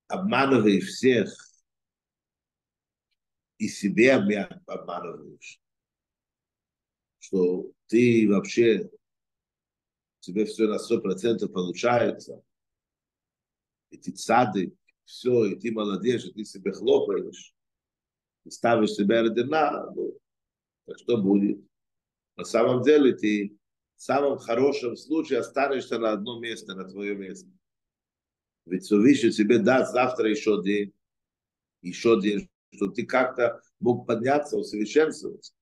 обманываешь 0.08 0.88
всех 0.88 1.34
и 3.56 3.66
себе 3.68 4.12
обманываешь, 4.12 5.58
что 7.18 7.72
ты 7.86 8.28
вообще, 8.28 8.90
тебе 10.20 10.44
все 10.44 10.66
на 10.66 10.78
сто 10.78 11.00
процентов 11.00 11.50
получается, 11.50 12.42
и 13.88 13.96
ты 13.96 14.12
цадык, 14.12 14.74
все, 15.04 15.44
и 15.46 15.54
ты 15.56 15.72
молодец, 15.72 16.24
и 16.24 16.32
ты 16.32 16.44
себе 16.44 16.72
хлопаешь, 16.72 17.54
и 18.44 18.50
ставишь 18.50 18.92
себя 18.92 19.22
родина, 19.22 19.90
ну, 19.94 20.18
так 20.86 20.98
что 20.98 21.18
будет? 21.18 21.60
На 22.36 22.44
самом 22.44 22.82
деле 22.82 23.14
ты 23.14 23.56
в 23.96 24.02
самом 24.02 24.38
хорошем 24.38 24.96
случае 24.96 25.38
останешься 25.38 25.98
на 25.98 26.12
одном 26.12 26.42
месте, 26.42 26.74
на 26.74 26.84
твоем 26.84 27.20
месте. 27.20 27.48
Ведь 28.66 28.84
Всевышний 28.84 29.30
тебе 29.30 29.58
даст 29.58 29.92
завтра 29.92 30.28
еще 30.28 30.62
день, 30.62 30.92
еще 31.82 32.20
день, 32.20 32.48
что 32.72 32.88
ты 32.88 33.06
как-то 33.06 33.62
мог 33.78 34.06
подняться, 34.06 34.56
усовершенствоваться. 34.56 35.54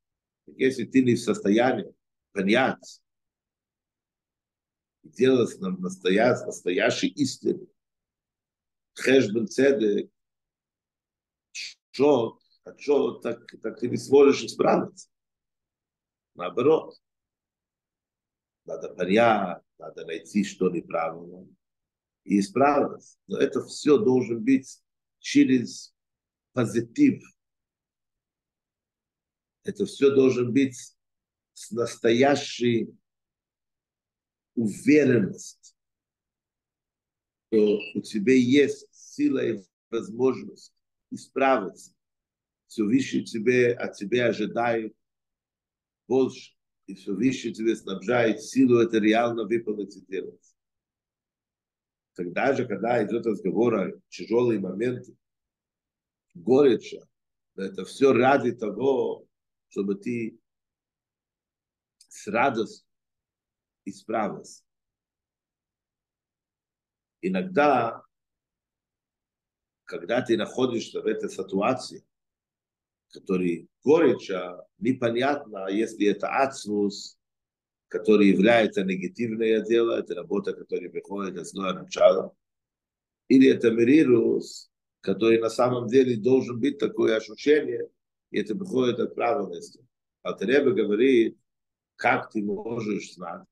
Если 0.46 0.84
ты 0.84 1.02
не 1.02 1.14
в 1.14 1.20
состоянии 1.20 1.92
понять, 2.32 3.00
делать 5.02 5.60
нам 5.60 5.80
настоящий, 5.80 6.44
настоящий 6.46 7.08
истину, 7.08 7.68
хешбен 8.94 9.48
цедек, 9.48 10.10
что, 11.90 12.38
а 12.64 12.76
что, 12.78 13.12
так, 13.14 13.38
так 13.60 13.78
ты 13.78 13.88
не 13.88 13.96
сможешь 13.96 14.44
исправиться. 14.44 15.08
Наоборот. 16.34 16.98
Надо 18.64 18.90
понять, 18.94 19.62
надо 19.78 20.06
найти, 20.06 20.44
что 20.44 20.70
неправильно, 20.70 21.48
и 22.24 22.38
исправиться. 22.38 23.18
Но 23.26 23.38
это 23.38 23.60
все 23.64 23.98
должен 23.98 24.42
быть 24.44 24.80
через 25.18 25.92
позитив. 26.52 27.22
Это 29.64 29.84
все 29.84 30.14
должен 30.14 30.52
быть 30.52 30.96
с 31.54 31.70
настоящей 31.72 32.94
уверенностью, 34.54 35.76
что 37.52 37.78
у 37.94 38.00
тебя 38.00 38.34
есть 38.34 38.88
сила 38.92 39.44
и 39.44 39.62
возможность 39.90 40.72
исправиться. 41.10 41.94
Все 42.66 42.84
выше 42.84 43.22
тебе, 43.24 43.74
от 43.74 43.94
тебя 43.94 44.28
ожидает 44.28 44.94
больше. 46.08 46.54
И 46.86 46.94
все 46.94 47.12
выше 47.12 47.52
тебе 47.52 47.76
снабжает 47.76 48.42
силу 48.42 48.78
это 48.78 48.98
реально 48.98 49.44
выполнить 49.44 49.94
и 49.96 50.06
делать. 50.06 50.56
Тогда 52.14 52.54
же, 52.54 52.66
когда 52.66 53.04
идет 53.04 53.26
разговор 53.26 53.74
о 53.74 53.92
тяжелые 54.08 54.58
моменты, 54.58 55.14
гореча, 56.34 57.06
это 57.54 57.84
все 57.84 58.14
ради 58.14 58.52
того, 58.52 59.26
чтобы 59.68 59.96
ты 59.96 60.38
с 62.08 62.26
радостью 62.26 62.86
исправился. 63.84 64.64
Иногда, 67.22 68.02
когда 69.84 70.22
ты 70.22 70.36
находишься 70.36 71.00
в 71.00 71.06
этой 71.06 71.30
ситуации, 71.30 72.04
который 73.12 73.68
гореча, 73.84 74.66
непонятно, 74.78 75.68
если 75.68 76.06
это 76.06 76.28
ацнус, 76.28 77.16
который 77.86 78.28
является 78.28 78.82
негативное 78.82 79.60
дело, 79.60 79.98
это 79.98 80.14
работа, 80.14 80.52
которая 80.52 80.90
приходит 80.90 81.38
от 81.38 81.46
злое 81.46 81.74
начало, 81.74 82.34
или 83.28 83.48
это 83.48 83.70
мерирус, 83.70 84.70
который 85.00 85.38
на 85.38 85.50
самом 85.50 85.86
деле 85.86 86.16
должен 86.16 86.58
быть 86.58 86.78
такое 86.78 87.16
ощущение, 87.16 87.88
и 88.30 88.40
это 88.40 88.56
приходит 88.56 88.98
от 88.98 89.14
правильности. 89.14 89.86
Алтареба 90.22 90.70
говорит, 90.70 91.38
как 91.96 92.30
ты 92.30 92.42
можешь 92.42 93.14
знать. 93.14 93.46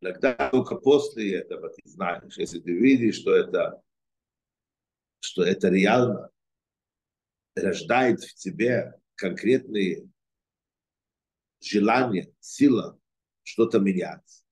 Иногда 0.00 0.50
только 0.50 0.76
после 0.76 1.38
этого 1.38 1.70
ты 1.70 1.82
знаешь, 1.88 2.36
если 2.36 2.60
ты 2.60 2.72
видишь, 2.72 3.16
что 3.16 3.34
это, 3.34 3.82
что 5.20 5.42
это 5.42 5.68
реально 5.68 6.30
рождает 7.54 8.22
в 8.22 8.34
тебе 8.34 9.00
конкретные 9.14 10.08
желания, 11.60 12.32
сила 12.40 12.98
что-то 13.42 13.78
менять. 13.78 14.44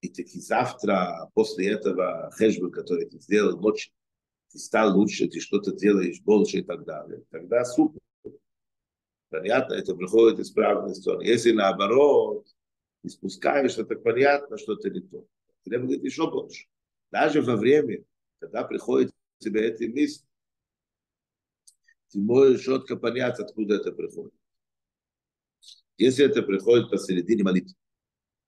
И 0.00 0.08
таки 0.08 0.40
завтра, 0.40 1.30
после 1.34 1.72
этого 1.72 2.30
хэшбы, 2.32 2.70
который 2.70 3.06
ты 3.06 3.20
сделал 3.20 3.60
ночью, 3.60 3.92
ты 4.50 4.58
стал 4.58 4.96
лучше, 4.96 5.28
ты 5.28 5.40
что-то 5.40 5.72
делаешь 5.72 6.20
больше 6.22 6.58
и 6.58 6.62
так 6.62 6.84
далее. 6.84 7.22
Тогда 7.30 7.64
супер. 7.64 8.00
Понятно, 9.28 9.74
это 9.74 9.94
приходит 9.94 10.40
из 10.40 10.50
правильной 10.50 10.94
стороны. 10.94 11.22
Если 11.22 11.52
наоборот, 11.52 12.48
ты 13.02 13.08
спускаешься, 13.08 13.84
так 13.84 14.02
понятно, 14.02 14.58
что 14.58 14.74
это 14.74 14.90
не 14.90 15.00
то. 15.00 15.26
Треба 15.64 15.84
говорить 15.84 16.04
еще 16.04 16.30
больше. 16.30 16.66
Даже 17.10 17.42
во 17.42 17.56
время, 17.56 18.04
когда 18.38 18.64
приходит 18.64 19.12
тебе 19.38 19.68
эти 19.68 19.84
мысли, 19.84 20.26
ты 22.10 22.18
можешь 22.18 22.64
четко 22.64 22.96
понять, 22.96 23.38
откуда 23.38 23.76
это 23.76 23.92
приходит. 23.92 24.34
Если 25.96 26.24
это 26.24 26.42
приходит 26.42 26.90
посередине 26.90 27.42
молитвы, 27.42 27.74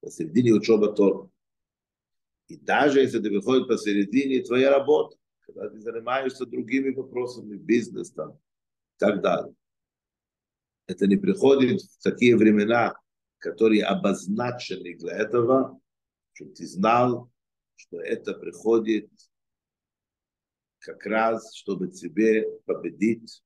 посередине 0.00 0.52
учеба 0.52 0.92
Тора, 0.92 1.30
и 2.48 2.56
даже 2.56 3.00
если 3.00 3.20
это 3.20 3.28
приходит 3.28 3.68
посередине 3.68 4.42
твоей 4.42 4.66
работы, 4.66 5.16
когда 5.46 5.68
ты 5.68 5.80
занимаешься 5.80 6.46
другими 6.46 6.90
вопросами, 6.90 7.56
бизнес 7.56 8.10
и 8.10 8.14
так 8.98 9.20
далее. 9.20 9.54
Это 10.86 11.06
не 11.06 11.16
приходит 11.16 11.82
в 11.82 12.02
такие 12.02 12.36
времена, 12.36 12.94
которые 13.42 13.85
обозначены 13.85 14.94
для 14.94 15.16
этого, 15.16 15.81
чтобы 16.33 16.52
ты 16.52 16.64
знал, 16.64 17.28
что 17.74 18.00
это 18.00 18.35
приходит 18.35 19.11
как 20.78 21.05
раз, 21.07 21.52
чтобы 21.57 21.88
тебе 21.88 22.48
победить, 22.66 23.42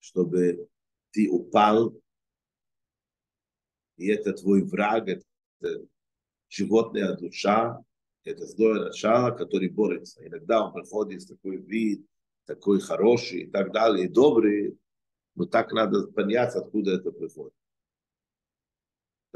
чтобы 0.00 0.68
ты 1.12 1.30
упал, 1.30 1.96
и 3.96 4.08
это 4.08 4.32
твой 4.32 4.64
враг, 4.64 5.08
это 5.08 5.24
животная 6.48 7.16
душа, 7.16 7.80
это 8.24 8.44
злое 8.44 8.86
начало, 8.86 9.30
который 9.30 9.68
борется. 9.68 10.26
Иногда 10.26 10.66
он 10.66 10.72
приходит 10.72 11.22
с 11.22 11.26
такой 11.26 11.58
вид, 11.58 12.04
такой 12.44 12.80
хороший 12.80 13.42
и 13.42 13.50
так 13.50 13.72
далее, 13.72 14.06
и 14.06 14.12
добрый, 14.12 14.76
но 15.36 15.46
так 15.46 15.72
надо 15.72 16.08
понять, 16.08 16.56
откуда 16.56 16.94
это 16.96 17.12
приходит. 17.12 17.54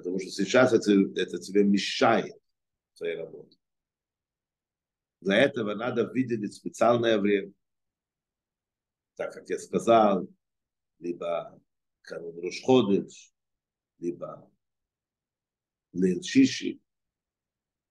Потому 0.01 0.19
что 0.19 0.31
сейчас 0.31 0.73
это, 0.73 0.93
это 1.15 1.39
тебе 1.39 1.63
мешает 1.63 2.35
твоей 2.97 3.17
работе. 3.17 3.59
Для 5.21 5.37
этого 5.37 5.75
надо 5.75 6.07
выделить 6.07 6.55
специальное 6.55 7.19
время. 7.19 7.53
Так 9.17 9.35
как 9.35 9.51
я 9.51 9.59
сказал, 9.59 10.27
либо 11.01 11.61
канун 12.01 12.39
Рошходыш, 12.39 13.31
либо 13.99 14.51
Лейл 15.93 16.23
Шиши, 16.23 16.81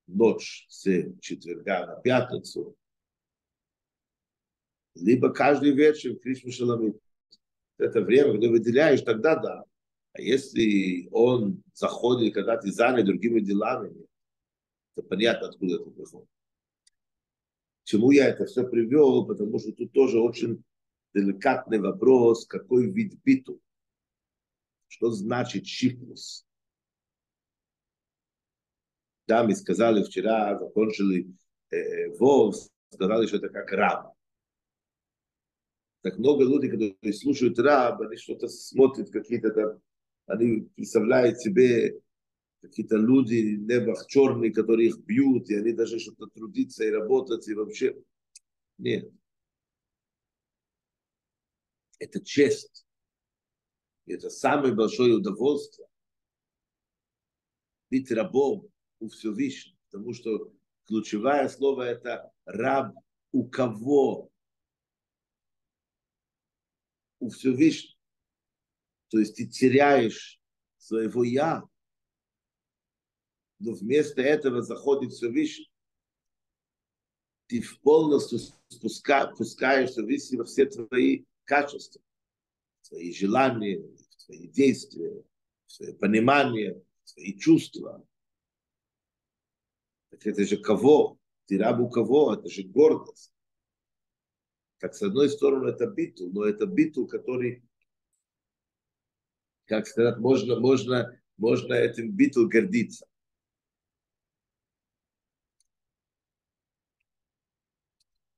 ночь 0.07 0.65
с 0.67 0.81
четверга 1.21 1.85
на 1.85 2.01
пятницу, 2.01 2.75
либо 4.95 5.31
каждый 5.31 5.73
вечер 5.73 6.15
Кришна 6.15 6.51
Шаламит. 6.51 6.99
Это 7.77 8.01
время, 8.01 8.31
когда 8.31 8.49
выделяешь, 8.49 9.01
тогда 9.01 9.35
да. 9.35 9.63
А 10.13 10.21
если 10.21 11.07
он 11.11 11.63
заходит, 11.73 12.33
когда 12.33 12.57
ты 12.57 12.71
занят 12.71 13.05
другими 13.05 13.39
делами, 13.39 13.93
то 14.95 15.03
понятно, 15.03 15.49
откуда 15.49 15.75
это 15.75 15.89
приходит. 15.91 16.29
Чему 17.83 18.11
я 18.11 18.27
это 18.27 18.45
все 18.45 18.67
привел? 18.67 19.25
Потому 19.25 19.59
что 19.59 19.71
тут 19.71 19.91
тоже 19.93 20.19
очень 20.19 20.63
деликатный 21.13 21.79
вопрос, 21.79 22.45
какой 22.45 22.89
вид 22.91 23.19
биту. 23.23 23.61
Что 24.87 25.11
значит 25.11 25.67
шифрус? 25.67 26.45
Да, 29.27 29.43
мы 29.43 29.55
сказали 29.55 30.03
вчера, 30.03 30.57
закончили 30.57 31.31
э, 31.69 32.09
Вов, 32.17 32.55
сказали, 32.91 33.27
что 33.27 33.37
это 33.37 33.49
как 33.49 33.71
раб. 33.71 34.13
Так 36.01 36.17
много 36.17 36.45
людей, 36.45 36.71
которые 36.71 37.13
слушают 37.13 37.59
раб, 37.59 38.01
они 38.01 38.17
что-то 38.17 38.47
смотрят, 38.47 39.11
какие-то 39.11 39.51
там 39.51 39.81
они 40.29 40.61
представляют 40.75 41.39
себе 41.39 41.99
какие-то 42.61 42.97
люди, 42.97 43.57
небах 43.57 44.05
черные, 44.07 44.53
которые 44.53 44.89
их 44.89 44.99
бьют, 44.99 45.49
и 45.49 45.55
они 45.55 45.73
даже 45.73 45.99
что-то 45.99 46.27
трудиться 46.27 46.83
и 46.83 46.91
работать, 46.91 47.47
и 47.47 47.53
вообще... 47.53 48.01
Нет. 48.77 49.11
Это 51.97 52.23
честь. 52.23 52.85
Это 54.05 54.29
самое 54.29 54.73
большое 54.73 55.15
удовольствие. 55.15 55.87
Быть 57.89 58.11
рабом 58.11 58.69
у 58.99 59.09
Всевышнего. 59.09 59.77
Потому 59.89 60.13
что 60.13 60.53
ключевое 60.85 61.49
слово 61.49 61.83
это 61.83 62.31
раб 62.45 62.93
у 63.31 63.49
кого? 63.49 64.29
У 67.19 67.29
Всевышнего. 67.29 67.98
То 69.09 69.19
есть 69.19 69.35
ты 69.35 69.47
теряешь 69.47 70.39
своего 70.77 71.23
я, 71.23 71.63
но 73.59 73.73
вместо 73.73 74.21
этого 74.21 74.61
заходит 74.61 75.11
Всевышний. 75.11 75.69
Ты 77.47 77.63
полностью 77.81 78.39
спуска, 78.69 79.27
пускаешься 79.35 80.03
во 80.03 80.45
все 80.45 80.65
твои 80.65 81.25
качества, 81.43 82.01
свои 82.81 83.11
желания, 83.11 83.83
свои 84.17 84.47
действия, 84.47 85.23
свое 85.65 85.93
понимание, 85.95 86.81
свои 87.03 87.37
чувства. 87.37 88.05
Так 90.09 90.25
это 90.27 90.45
же 90.45 90.57
кого? 90.57 91.19
Ты 91.45 91.57
раб 91.57 91.79
у 91.79 91.89
кого? 91.89 92.35
Это 92.35 92.47
же 92.47 92.63
гордость. 92.63 93.33
Так 94.77 94.93
с 94.93 95.01
одной 95.01 95.29
стороны 95.29 95.69
это 95.69 95.87
битул, 95.87 96.31
но 96.31 96.45
это 96.45 96.65
битул, 96.65 97.07
который, 97.07 97.67
как 99.69 99.85
сказать, 99.87 100.17
можно, 100.17 100.59
можно, 100.59 101.15
можно 101.37 101.73
этим 101.75 102.11
битул 102.11 102.47
гордиться. 102.47 103.05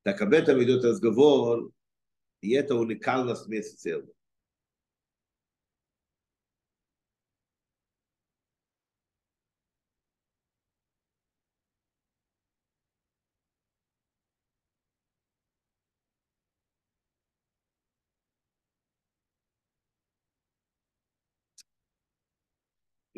Так 0.03 0.21
об 0.21 0.33
этом 0.33 0.61
идет 0.61 0.83
разговор, 0.83 1.71
и 2.41 2.51
это 2.51 2.75
уникальность 2.75 3.47
месяца 3.47 4.03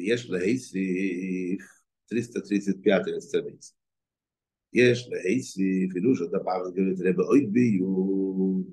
ויש 0.03 0.31
להוסיף 0.31 1.63
335 2.11 3.25
סטרמיץ. 3.25 3.75
יש 4.73 5.09
להוסיף 5.11 5.97
אילו 5.97 6.17
שדבר 6.17 6.71
גרת 6.75 6.97
רב 7.01 7.21
אויד 7.21 7.53
ביום 7.53 8.65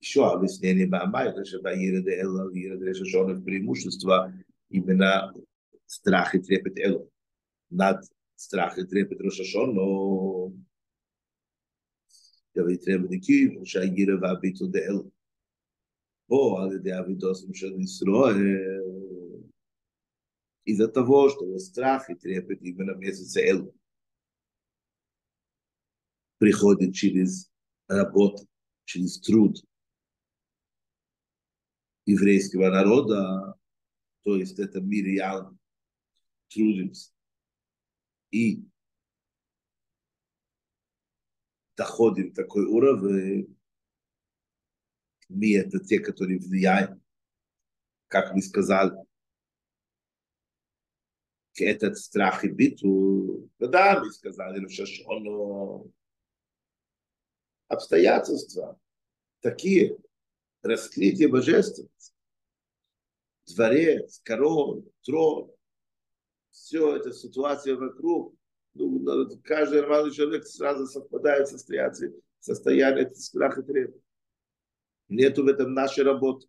שואל 0.00 0.44
וסנני 0.44 0.86
באמאי 0.86 1.26
שבעיר 1.44 2.00
דה 2.04 2.12
אלו, 2.12 2.50
עיר 2.54 2.76
דה 2.76 2.94
ששון 2.94 3.44
преимущество 3.44 4.32
именно 4.70 5.32
страх 5.86 6.34
и 6.34 6.38
трепет 6.40 6.78
Элу. 6.78 7.10
Над 7.70 8.04
страх 8.36 8.78
и 8.78 8.84
трепет 8.84 9.20
Рошашон, 9.20 9.74
но 9.74 10.52
я 12.54 12.62
требует 12.78 13.10
Никив, 13.10 13.64
שהעיר 13.64 14.18
והביטו 14.22 14.66
דה 14.66 14.78
אלו. 14.78 15.10
פה 16.26 16.60
על 16.62 16.76
ידי 16.76 16.98
אבידוסם 16.98 17.54
של 17.54 17.80
ישראל, 17.80 18.36
из-за 20.65 20.87
того, 20.87 21.29
что 21.29 21.45
его 21.45 21.59
страх 21.59 22.09
и 22.09 22.15
трепет 22.15 22.61
именно 22.61 22.95
в 22.95 22.97
месяце 22.97 23.41
Эл 23.41 23.73
приходит 26.37 26.93
через 26.93 27.51
работу, 27.87 28.47
через 28.83 29.19
труд 29.19 29.63
еврейского 32.05 32.69
народа, 32.69 33.55
то 34.23 34.35
есть 34.35 34.59
это 34.59 34.81
мы 34.81 35.01
реально 35.01 35.57
и 38.31 38.63
доходим 41.75 42.31
в 42.31 42.35
такой 42.35 42.65
уровень, 42.65 43.57
мы 45.29 45.55
это 45.55 45.79
те, 45.79 45.99
которые 45.99 46.39
влияем, 46.39 47.01
как 48.07 48.33
вы 48.33 48.41
сказали, 48.41 48.95
этот 51.59 51.97
страх 51.97 52.43
и 52.43 52.49
битву, 52.49 53.49
да, 53.59 53.99
мы 53.99 54.11
сказали, 54.11 54.67
что 54.67 54.85
он 55.07 55.91
обстоятельства 57.67 58.79
такие, 59.41 59.97
раскрытие 60.61 61.27
божественности, 61.27 62.13
дворец, 63.47 64.21
король, 64.23 64.83
трон, 65.03 65.51
все 66.51 66.95
это 66.95 67.13
ситуация 67.13 67.75
вокруг, 67.75 68.35
ну, 68.73 69.29
каждый 69.43 69.81
нормальный 69.81 70.11
человек 70.11 70.45
сразу 70.45 70.87
совпадает 70.87 71.47
со 71.47 71.57
состоянием, 71.57 72.21
состояние 72.39 73.13
страха 73.15 73.61
и 73.61 73.65
требования. 73.65 74.01
Нету 75.07 75.43
в 75.43 75.47
этом 75.47 75.73
нашей 75.73 76.03
работы. 76.03 76.47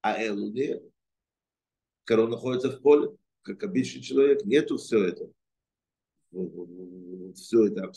А 0.00 0.20
Элу 0.22 0.50
нет 0.50 0.93
корова 2.03 2.29
находится 2.29 2.71
в 2.71 2.81
поле, 2.81 3.15
как 3.41 3.63
обычный 3.63 4.01
человек, 4.01 4.45
нету 4.45 4.77
все 4.77 5.05
это. 5.05 5.31
Все 7.35 7.67
это 7.67 7.91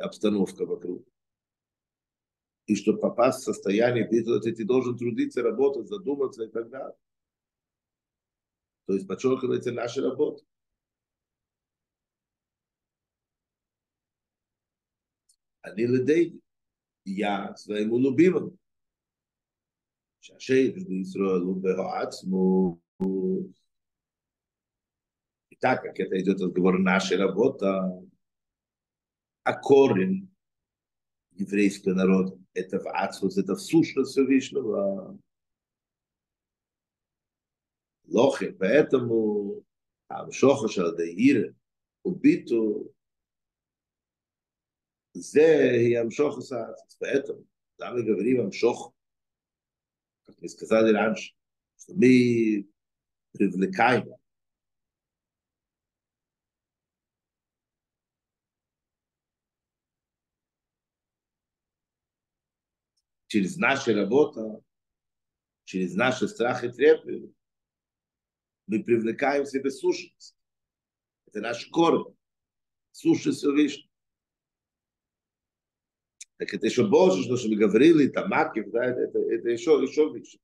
обстановка 0.00 0.66
вокруг. 0.66 1.06
И 2.66 2.74
чтобы 2.76 3.00
попасть 3.00 3.40
в 3.40 3.44
состояние, 3.44 4.06
ты, 4.06 4.22
ты 4.52 4.64
должен 4.64 4.96
трудиться, 4.96 5.42
работать, 5.42 5.88
задуматься 5.88 6.44
и 6.44 6.48
так 6.48 6.68
далее. 6.70 6.96
То 8.86 8.94
есть 8.94 9.06
подчеркивается 9.06 9.72
наша 9.72 10.02
работа. 10.02 10.44
אני 15.64 15.86
לדידי, 15.86 16.38
я 17.06 17.56
своему 17.56 17.98
любимому. 17.98 18.56
שהשם 20.22 20.70
בישראל 20.88 21.40
הוא 21.42 21.62
בעצמו 21.62 22.78
и 25.50 25.56
так 25.60 25.82
как 25.82 25.98
это 26.00 26.20
идет 26.20 26.40
разговор 26.40 26.78
нашей 26.78 27.16
работы, 27.16 27.66
а 29.44 29.58
корень 29.60 30.30
еврейского 31.32 31.94
народа 31.94 32.38
это 32.54 32.78
в 32.78 32.88
Ацус, 32.88 33.38
это 33.38 33.54
в 33.54 33.60
сущность 33.60 34.12
Всевышнего. 34.12 35.18
Лохи, 38.06 38.50
поэтому 38.50 39.64
Амшоха 40.08 40.68
Шалдаир 40.68 41.54
убиту 42.02 42.92
זה 45.14 45.70
היא 45.72 45.98
המשוך 45.98 46.38
הסעצת. 46.38 46.98
поэтому, 46.98 47.44
да, 47.78 47.92
мы 47.92 48.02
говорим 48.02 48.40
המשוך, 48.40 48.92
как 50.24 50.40
мы 50.40 50.48
сказали 50.48 50.92
раньше, 50.92 51.34
что 51.76 51.94
мы 51.94 52.66
привлекаем. 53.37 54.13
Через 63.27 63.57
нашу 63.57 63.93
работу, 63.93 64.63
через 65.65 65.93
наши 65.95 66.27
страхи 66.27 66.67
и 66.67 66.71
трепет, 66.71 67.31
мы 68.67 68.83
привлекаем 68.83 69.43
в 69.43 69.49
себе 69.49 69.69
сущность. 69.69 70.35
Это 71.27 71.41
наш 71.41 71.65
корень. 71.67 72.15
Сущность 72.91 73.39
Всевышнего. 73.39 73.87
Так 76.37 76.53
это 76.53 76.67
еще 76.67 76.87
больше, 76.87 77.23
что 77.23 77.49
мы 77.49 77.55
говорили, 77.55 78.07
там 78.07 78.29
Макив, 78.29 78.69
да, 78.71 78.85
это, 78.85 79.19
это 79.19 79.49
еще, 79.49 79.71
еще 79.81 80.09
выше. 80.09 80.39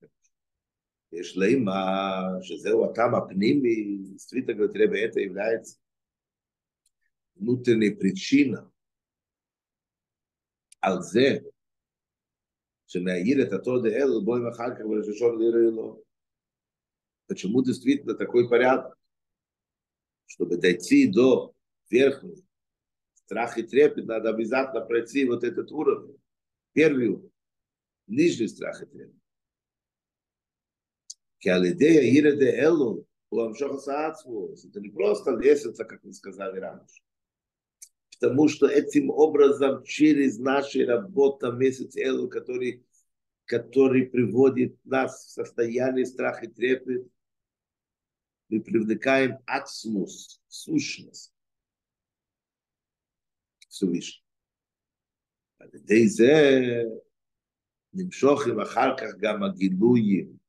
יש 1.13 1.37
לימה 1.37 1.73
שזהו 2.43 2.91
הטעם 2.91 3.15
הפנימי, 3.15 3.99
סטריטה 4.17 4.53
תראה 4.73 4.87
בעת 4.87 5.17
העברית, 5.17 5.89
внутренняя 7.41 7.95
причина 8.01 8.61
על 10.83 11.03
זה 11.03 11.39
שמאיר 12.87 13.43
את 13.43 13.53
אותו 13.53 13.83
דאל, 13.83 14.25
בואי 14.25 14.41
אחר 14.51 14.75
כך 14.79 14.85
ולששון 14.85 15.39
לירי 15.39 15.71
לו. 15.77 16.03
Почему 17.29 17.63
действительно 17.63 18.15
такой 18.15 18.49
порядок? 18.49 18.97
Чтобы 20.27 20.57
дойти 20.57 21.07
до 21.07 21.55
верхнего 21.91 22.43
страх 23.13 23.59
и 23.59 23.63
трепет, 23.63 24.07
надо 24.07 24.31
обязательно 24.31 24.81
пройти 24.81 25.27
вот 25.27 25.45
этот 25.45 25.71
уровень. 25.71 26.19
Первый 26.73 27.09
уровень. 27.09 27.33
Нижний 28.07 28.49
страх 28.49 28.83
и 28.83 28.87
трепет. 28.87 29.22
כי 31.43 31.51
על 31.51 31.65
ידי 31.65 31.99
העיר 31.99 32.37
דה 32.39 32.67
אלו, 32.67 33.05
הוא 33.29 33.43
המשוך 33.43 33.75
עשה 33.75 34.07
עצמו. 34.07 34.49
Это 34.55 34.81
не 34.81 34.91
просто 34.91 35.31
лестница, 35.33 35.85
как 35.85 36.03
мы 36.05 36.13
сказали 36.13 36.59
раньше. 36.59 37.03
Потому 38.13 38.49
что 38.49 38.67
этим 38.67 39.11
образом 39.11 39.85
через 39.85 40.39
наши 40.39 40.85
работа 40.85 41.53
месяц 41.53 41.97
Элу, 41.97 42.29
который, 42.29 42.85
который 43.45 44.07
приводит 44.07 44.77
нас 44.85 45.27
в 45.27 45.31
состояние 45.31 46.05
страха 46.05 46.47
и 46.47 46.49
трепет, 46.49 47.07
мы 48.49 48.61
привлекаем 48.61 49.39
ацмус, 49.47 50.41
сущность 50.49 51.33
Всевышнего. 53.69 54.25
על 55.61 55.69
ידי 55.75 56.09
זה 56.09 56.33
נמשוך 57.95 58.47
עם 58.47 58.61
אחר 58.61 58.97
כך 58.97 59.15
גם 59.19 59.43
הגילויים. 59.43 60.42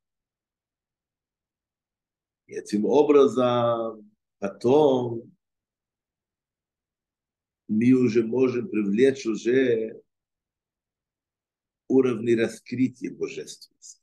Этим 2.47 2.85
образом 2.85 4.11
потом 4.39 5.35
мы 7.69 7.93
уже 7.93 8.23
можем 8.23 8.69
привлечь 8.69 9.27
уже 9.27 10.03
уровни 11.89 12.33
раскрытия 12.33 13.15
божественности. 13.15 14.03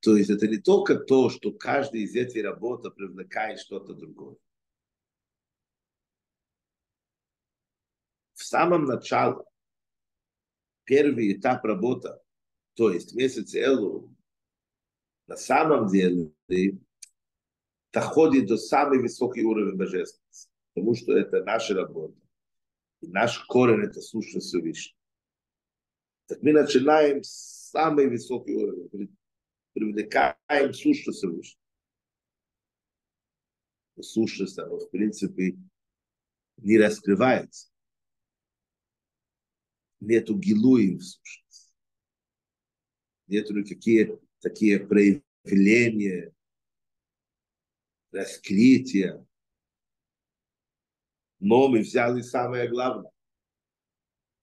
То 0.00 0.16
есть 0.16 0.30
это 0.30 0.48
не 0.48 0.56
только 0.56 0.96
то, 0.96 1.30
что 1.30 1.52
каждый 1.52 2.02
из 2.02 2.16
этих 2.16 2.42
работ 2.42 2.82
привлекает 2.96 3.60
что-то 3.60 3.94
другое. 3.94 4.36
В 8.34 8.42
самом 8.42 8.84
начале, 8.84 9.36
первый 10.84 11.34
этап 11.34 11.64
работы, 11.64 12.18
то 12.74 12.90
есть 12.90 13.14
месяц 13.14 13.54
Элу, 13.54 14.16
на 15.26 15.36
самом 15.36 15.88
деле 15.88 16.32
доходит 17.92 18.46
до 18.46 18.56
самый 18.56 19.00
высокий 19.00 19.42
уровень 19.42 19.76
божественности, 19.76 20.50
потому 20.74 20.94
что 20.94 21.16
это 21.16 21.42
наша 21.44 21.74
работа. 21.74 22.16
И 23.00 23.08
наш 23.08 23.38
корень– 23.46 23.84
это 23.86 24.00
слушать 24.00 24.42
Всевышнего. 24.42 24.98
Так 26.26 26.42
мы 26.42 26.52
начинаем 26.52 27.22
с 27.22 27.70
самый 27.70 28.08
высокий 28.08 28.54
уровень, 28.54 29.16
привлекаем 29.72 30.74
слушать 30.74 31.14
Всевышнего. 31.14 31.60
Оно, 34.56 34.78
в 34.78 34.90
принципе, 34.90 35.58
не 36.58 36.78
раскрывается. 36.78 37.68
Нету 40.00 40.38
гилуи 40.38 40.96
в 40.96 41.02
сущности. 41.02 41.72
Нету 43.26 43.54
никакие 43.54 44.18
такие 44.40 44.78
проявления, 44.80 46.32
раскрытия, 48.12 49.24
но 51.38 51.68
мы 51.68 51.80
взяли 51.80 52.20
самое 52.20 52.68
главное, 52.68 53.10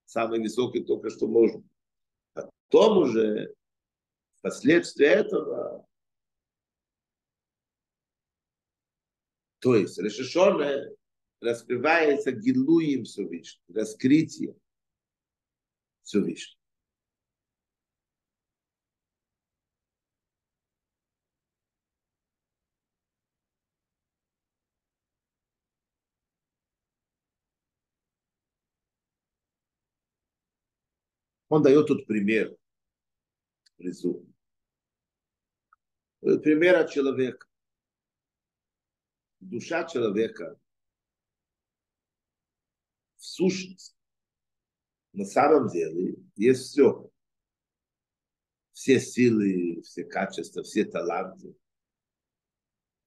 самое 0.05 0.41
высокое 0.41 0.83
только 0.83 1.09
что 1.09 1.27
можно. 1.27 1.63
Потом 2.33 2.97
уже, 2.99 3.53
последствия 4.41 5.07
этого, 5.07 5.87
то 9.59 9.75
есть 9.75 9.97
решешенное 9.97 10.95
раскрывается 11.41 12.31
гилуем 12.31 13.03
Всевышнего, 13.03 13.79
раскрытием 13.79 14.59
Всевышнего. 16.03 16.56
Он 31.49 31.61
дает 31.61 31.87
тут 31.87 32.05
пример 32.05 32.55
внизу. 33.77 34.25
Пример 36.19 36.77
от 36.77 36.91
человека. 36.91 37.47
Душа 39.39 39.85
человека 39.87 40.59
в 43.17 43.25
сущности 43.25 43.95
на 45.13 45.25
самом 45.25 45.67
деле 45.69 46.15
есть 46.35 46.69
все. 46.69 47.09
Все 48.73 48.99
силы, 48.99 49.81
все 49.81 50.03
качества, 50.03 50.61
все 50.63 50.85
таланты. 50.85 51.55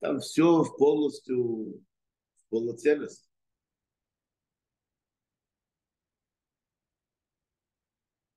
Там 0.00 0.18
все 0.18 0.64
в 0.64 0.76
полностью 0.76 1.85
в 2.37 2.48
полноценности. 2.48 3.30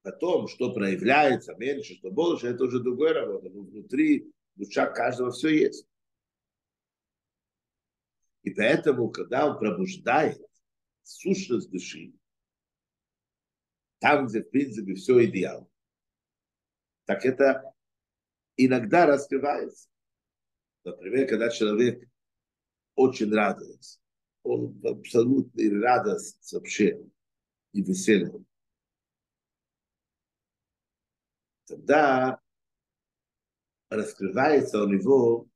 Потом, 0.04 0.50
что 0.50 0.74
проявляется 0.74 1.56
меньше, 1.56 1.96
что 1.96 2.12
больше, 2.12 2.48
это 2.48 2.66
уже 2.66 2.82
другая 2.82 3.14
работа. 3.14 3.50
Но 3.50 3.62
внутри 3.62 4.32
душа 4.56 4.86
каждого 4.88 5.32
все 5.32 5.48
есть. 5.48 5.88
И 8.44 8.52
поэтому, 8.52 9.10
когда 9.10 9.48
он 9.48 9.58
пробуждает 9.58 10.46
сущность 11.04 11.72
души, 11.72 12.14
там, 14.00 14.28
где, 14.28 14.44
в 14.44 14.50
принципе, 14.50 14.94
все 14.96 15.24
идеал, 15.24 15.72
так 17.06 17.26
это 17.26 17.74
иногда 18.58 19.06
раскрывается. 19.06 19.88
Например, 20.84 21.28
когда 21.30 21.50
человек 21.50 22.06
очень 22.96 23.34
радуется, 23.34 24.02
он 24.44 24.78
в 24.80 24.86
абсолютной 24.86 25.80
радости 25.80 26.54
вообще 26.54 27.02
и 27.72 27.82
веселье. 27.82 28.44
Тогда 31.66 32.40
раскрывается 33.90 34.84
у 34.84 34.88
него 34.88 35.48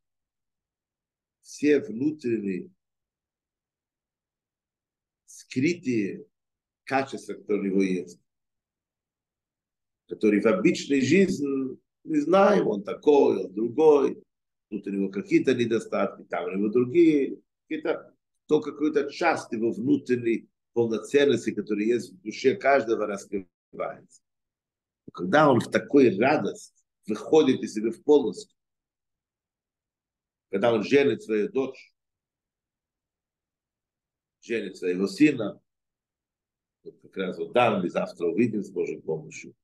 все 1.41 1.79
внутренние 1.79 2.69
скрытые 5.25 6.25
качества, 6.83 7.33
которые 7.33 7.61
у 7.61 7.65
него 7.73 7.83
есть, 7.83 8.19
которые 10.07 10.41
в 10.41 10.47
обычной 10.47 11.01
жизни 11.01 11.77
не 12.03 12.19
знаем, 12.19 12.67
он 12.67 12.83
такой, 12.83 13.45
он 13.45 13.53
другой, 13.53 14.23
тут 14.69 14.87
у 14.87 14.89
него 14.89 15.09
какие-то 15.09 15.53
недостатки, 15.53 16.23
там 16.23 16.45
у 16.45 16.51
него 16.51 16.69
другие, 16.69 17.41
какие-то, 17.67 18.13
то 18.47 18.61
какой-то 18.61 19.11
часть 19.11 19.51
его 19.51 19.71
внутренней 19.71 20.49
полноценности, 20.73 21.53
которая 21.53 21.85
есть 21.85 22.11
в 22.11 22.21
душе 22.21 22.55
каждого, 22.55 23.05
раскрывается. 23.07 24.21
Когда 25.13 25.49
он 25.49 25.59
в 25.59 25.69
такой 25.71 26.17
радость 26.17 26.73
выходит 27.07 27.61
из 27.61 27.73
себя 27.73 27.91
в 27.91 28.03
полностью, 28.03 28.55
когда 30.49 30.73
он 30.73 30.83
женит 30.83 31.23
свою 31.23 31.49
дочь, 31.49 31.93
женит 34.41 34.77
своего 34.77 35.07
сына, 35.07 35.61
вот 36.83 36.99
как 37.01 37.17
раз 37.17 37.37
вот 37.37 37.53
да, 37.53 37.79
мы 37.79 37.89
завтра 37.89 38.27
увидим 38.27 38.63
с 38.63 38.69
Божьей 38.69 39.01
помощью, 39.01 39.55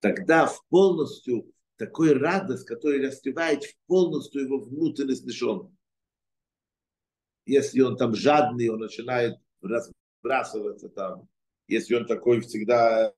тогда 0.00 0.46
в 0.46 0.64
полностью 0.68 1.52
такой 1.76 2.14
радость, 2.14 2.64
которая 2.64 3.06
раскрывает 3.06 3.64
в 3.64 3.76
полностью 3.86 4.42
его 4.42 4.60
внутренность 4.60 5.24
лишен. 5.24 5.76
Если 7.44 7.80
он 7.80 7.96
там 7.96 8.14
жадный, 8.14 8.68
он 8.68 8.80
начинает 8.80 9.36
разбрасываться 9.60 10.88
там. 10.88 11.28
Если 11.68 11.94
он 11.94 12.06
такой 12.06 12.40
всегда 12.40 13.12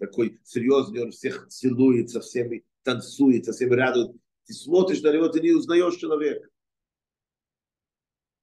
такой 0.00 0.40
серьезный, 0.44 1.02
он 1.04 1.10
всех 1.12 1.46
целует, 1.48 2.10
со 2.10 2.20
всеми 2.20 2.64
танцует, 2.82 3.44
со 3.44 3.52
всеми 3.52 3.74
радует. 3.74 4.16
Ты 4.46 4.54
смотришь 4.54 5.02
на 5.02 5.12
него, 5.12 5.28
ты 5.28 5.40
не 5.40 5.52
узнаешь 5.52 5.96
человека. 5.96 6.48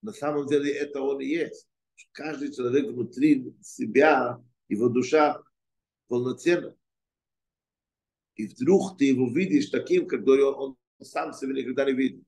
На 0.04 0.13
самом 0.13 0.46
деле 0.46 0.72
это 0.72 1.02
он 1.02 1.20
и 1.20 1.26
есть. 1.26 1.67
Каждый 2.12 2.54
человек 2.54 2.86
внутри 2.86 3.56
себя, 3.62 4.39
его 4.70 4.88
душа 4.88 5.41
полноценна. 6.08 6.76
И 8.36 8.48
вдруг 8.48 9.00
ты 9.00 9.06
его 9.06 9.28
видишь 9.28 9.72
таким, 9.72 10.08
он, 10.08 10.54
он 10.54 10.78
сам 11.02 11.34
себя 11.34 11.54
никогда 11.54 11.86
не 11.86 11.93
видел. 11.93 12.24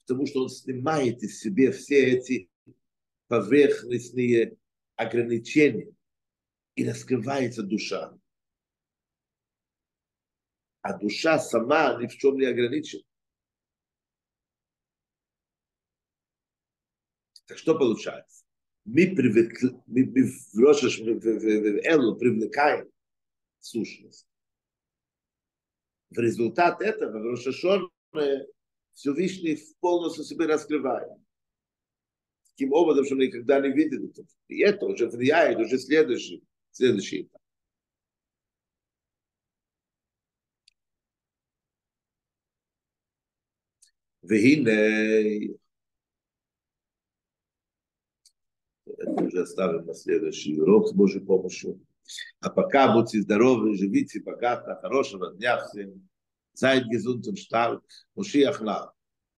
Потому 0.00 0.26
что 0.26 0.44
он 0.44 0.48
снимает 0.48 1.22
из 1.22 1.38
себя 1.40 1.72
все 1.72 2.06
эти 2.06 2.48
поверхностные 3.26 4.56
ограничения 4.96 5.92
и 6.78 6.88
раскрывается 6.88 7.64
душа. 7.64 8.16
А 10.80 10.96
душа 10.96 11.40
сама 11.40 12.00
ни 12.00 12.06
в 12.06 12.16
чем 12.16 12.38
не 12.38 12.46
ограничена. 12.46 13.02
Так 17.46 17.58
что 17.58 17.76
получается? 17.76 18.44
Мы, 18.84 19.12
привыкли, 19.12 19.70
мы, 19.86 20.04
мы 20.04 20.22
в, 20.22 20.54
в, 20.54 20.82
в, 20.82 21.20
в, 21.20 21.20
в 21.20 21.84
Элу 21.84 22.16
привлекаем 22.16 22.88
сущность. 23.58 24.28
В 26.10 26.18
результат 26.20 26.80
этого 26.80 27.18
в 27.18 27.24
Рошашон 27.24 27.90
Всевышний 28.92 29.58
полностью 29.80 30.22
себе 30.22 30.46
раскрывает. 30.46 31.10
Таким 32.50 32.72
образом, 32.72 33.04
что 33.04 33.16
никогда 33.16 33.58
не 33.58 33.68
это. 33.68 34.24
И 34.46 34.60
это 34.62 34.86
уже 34.86 35.08
влияет, 35.08 35.58
уже 35.58 35.76
следующий, 35.78 36.44
следующий 36.71 37.23
этап. 37.23 37.43
והנה, 44.23 44.69
это 48.85 49.23
уже 49.23 49.41
оставим 49.41 49.85
на 49.85 49.93
следующий 49.93 50.59
урок 50.59 50.87
с 50.87 50.93
Божьей 50.93 51.21
помощью. 51.21 51.79
А 52.39 52.49
пока 52.49 52.93
будьте 52.93 53.21
здоровы, 53.21 53.75
живите 53.75 54.21
богато, 54.21 54.79
хорошего 54.81 55.33
дня 55.35 55.65
всем. 55.65 56.09
Seid 56.55 56.87
gesund 56.87 57.27
und 57.27 57.39
stark. 57.39 57.83
Moschiach 58.15 58.61
nach. 58.61 58.93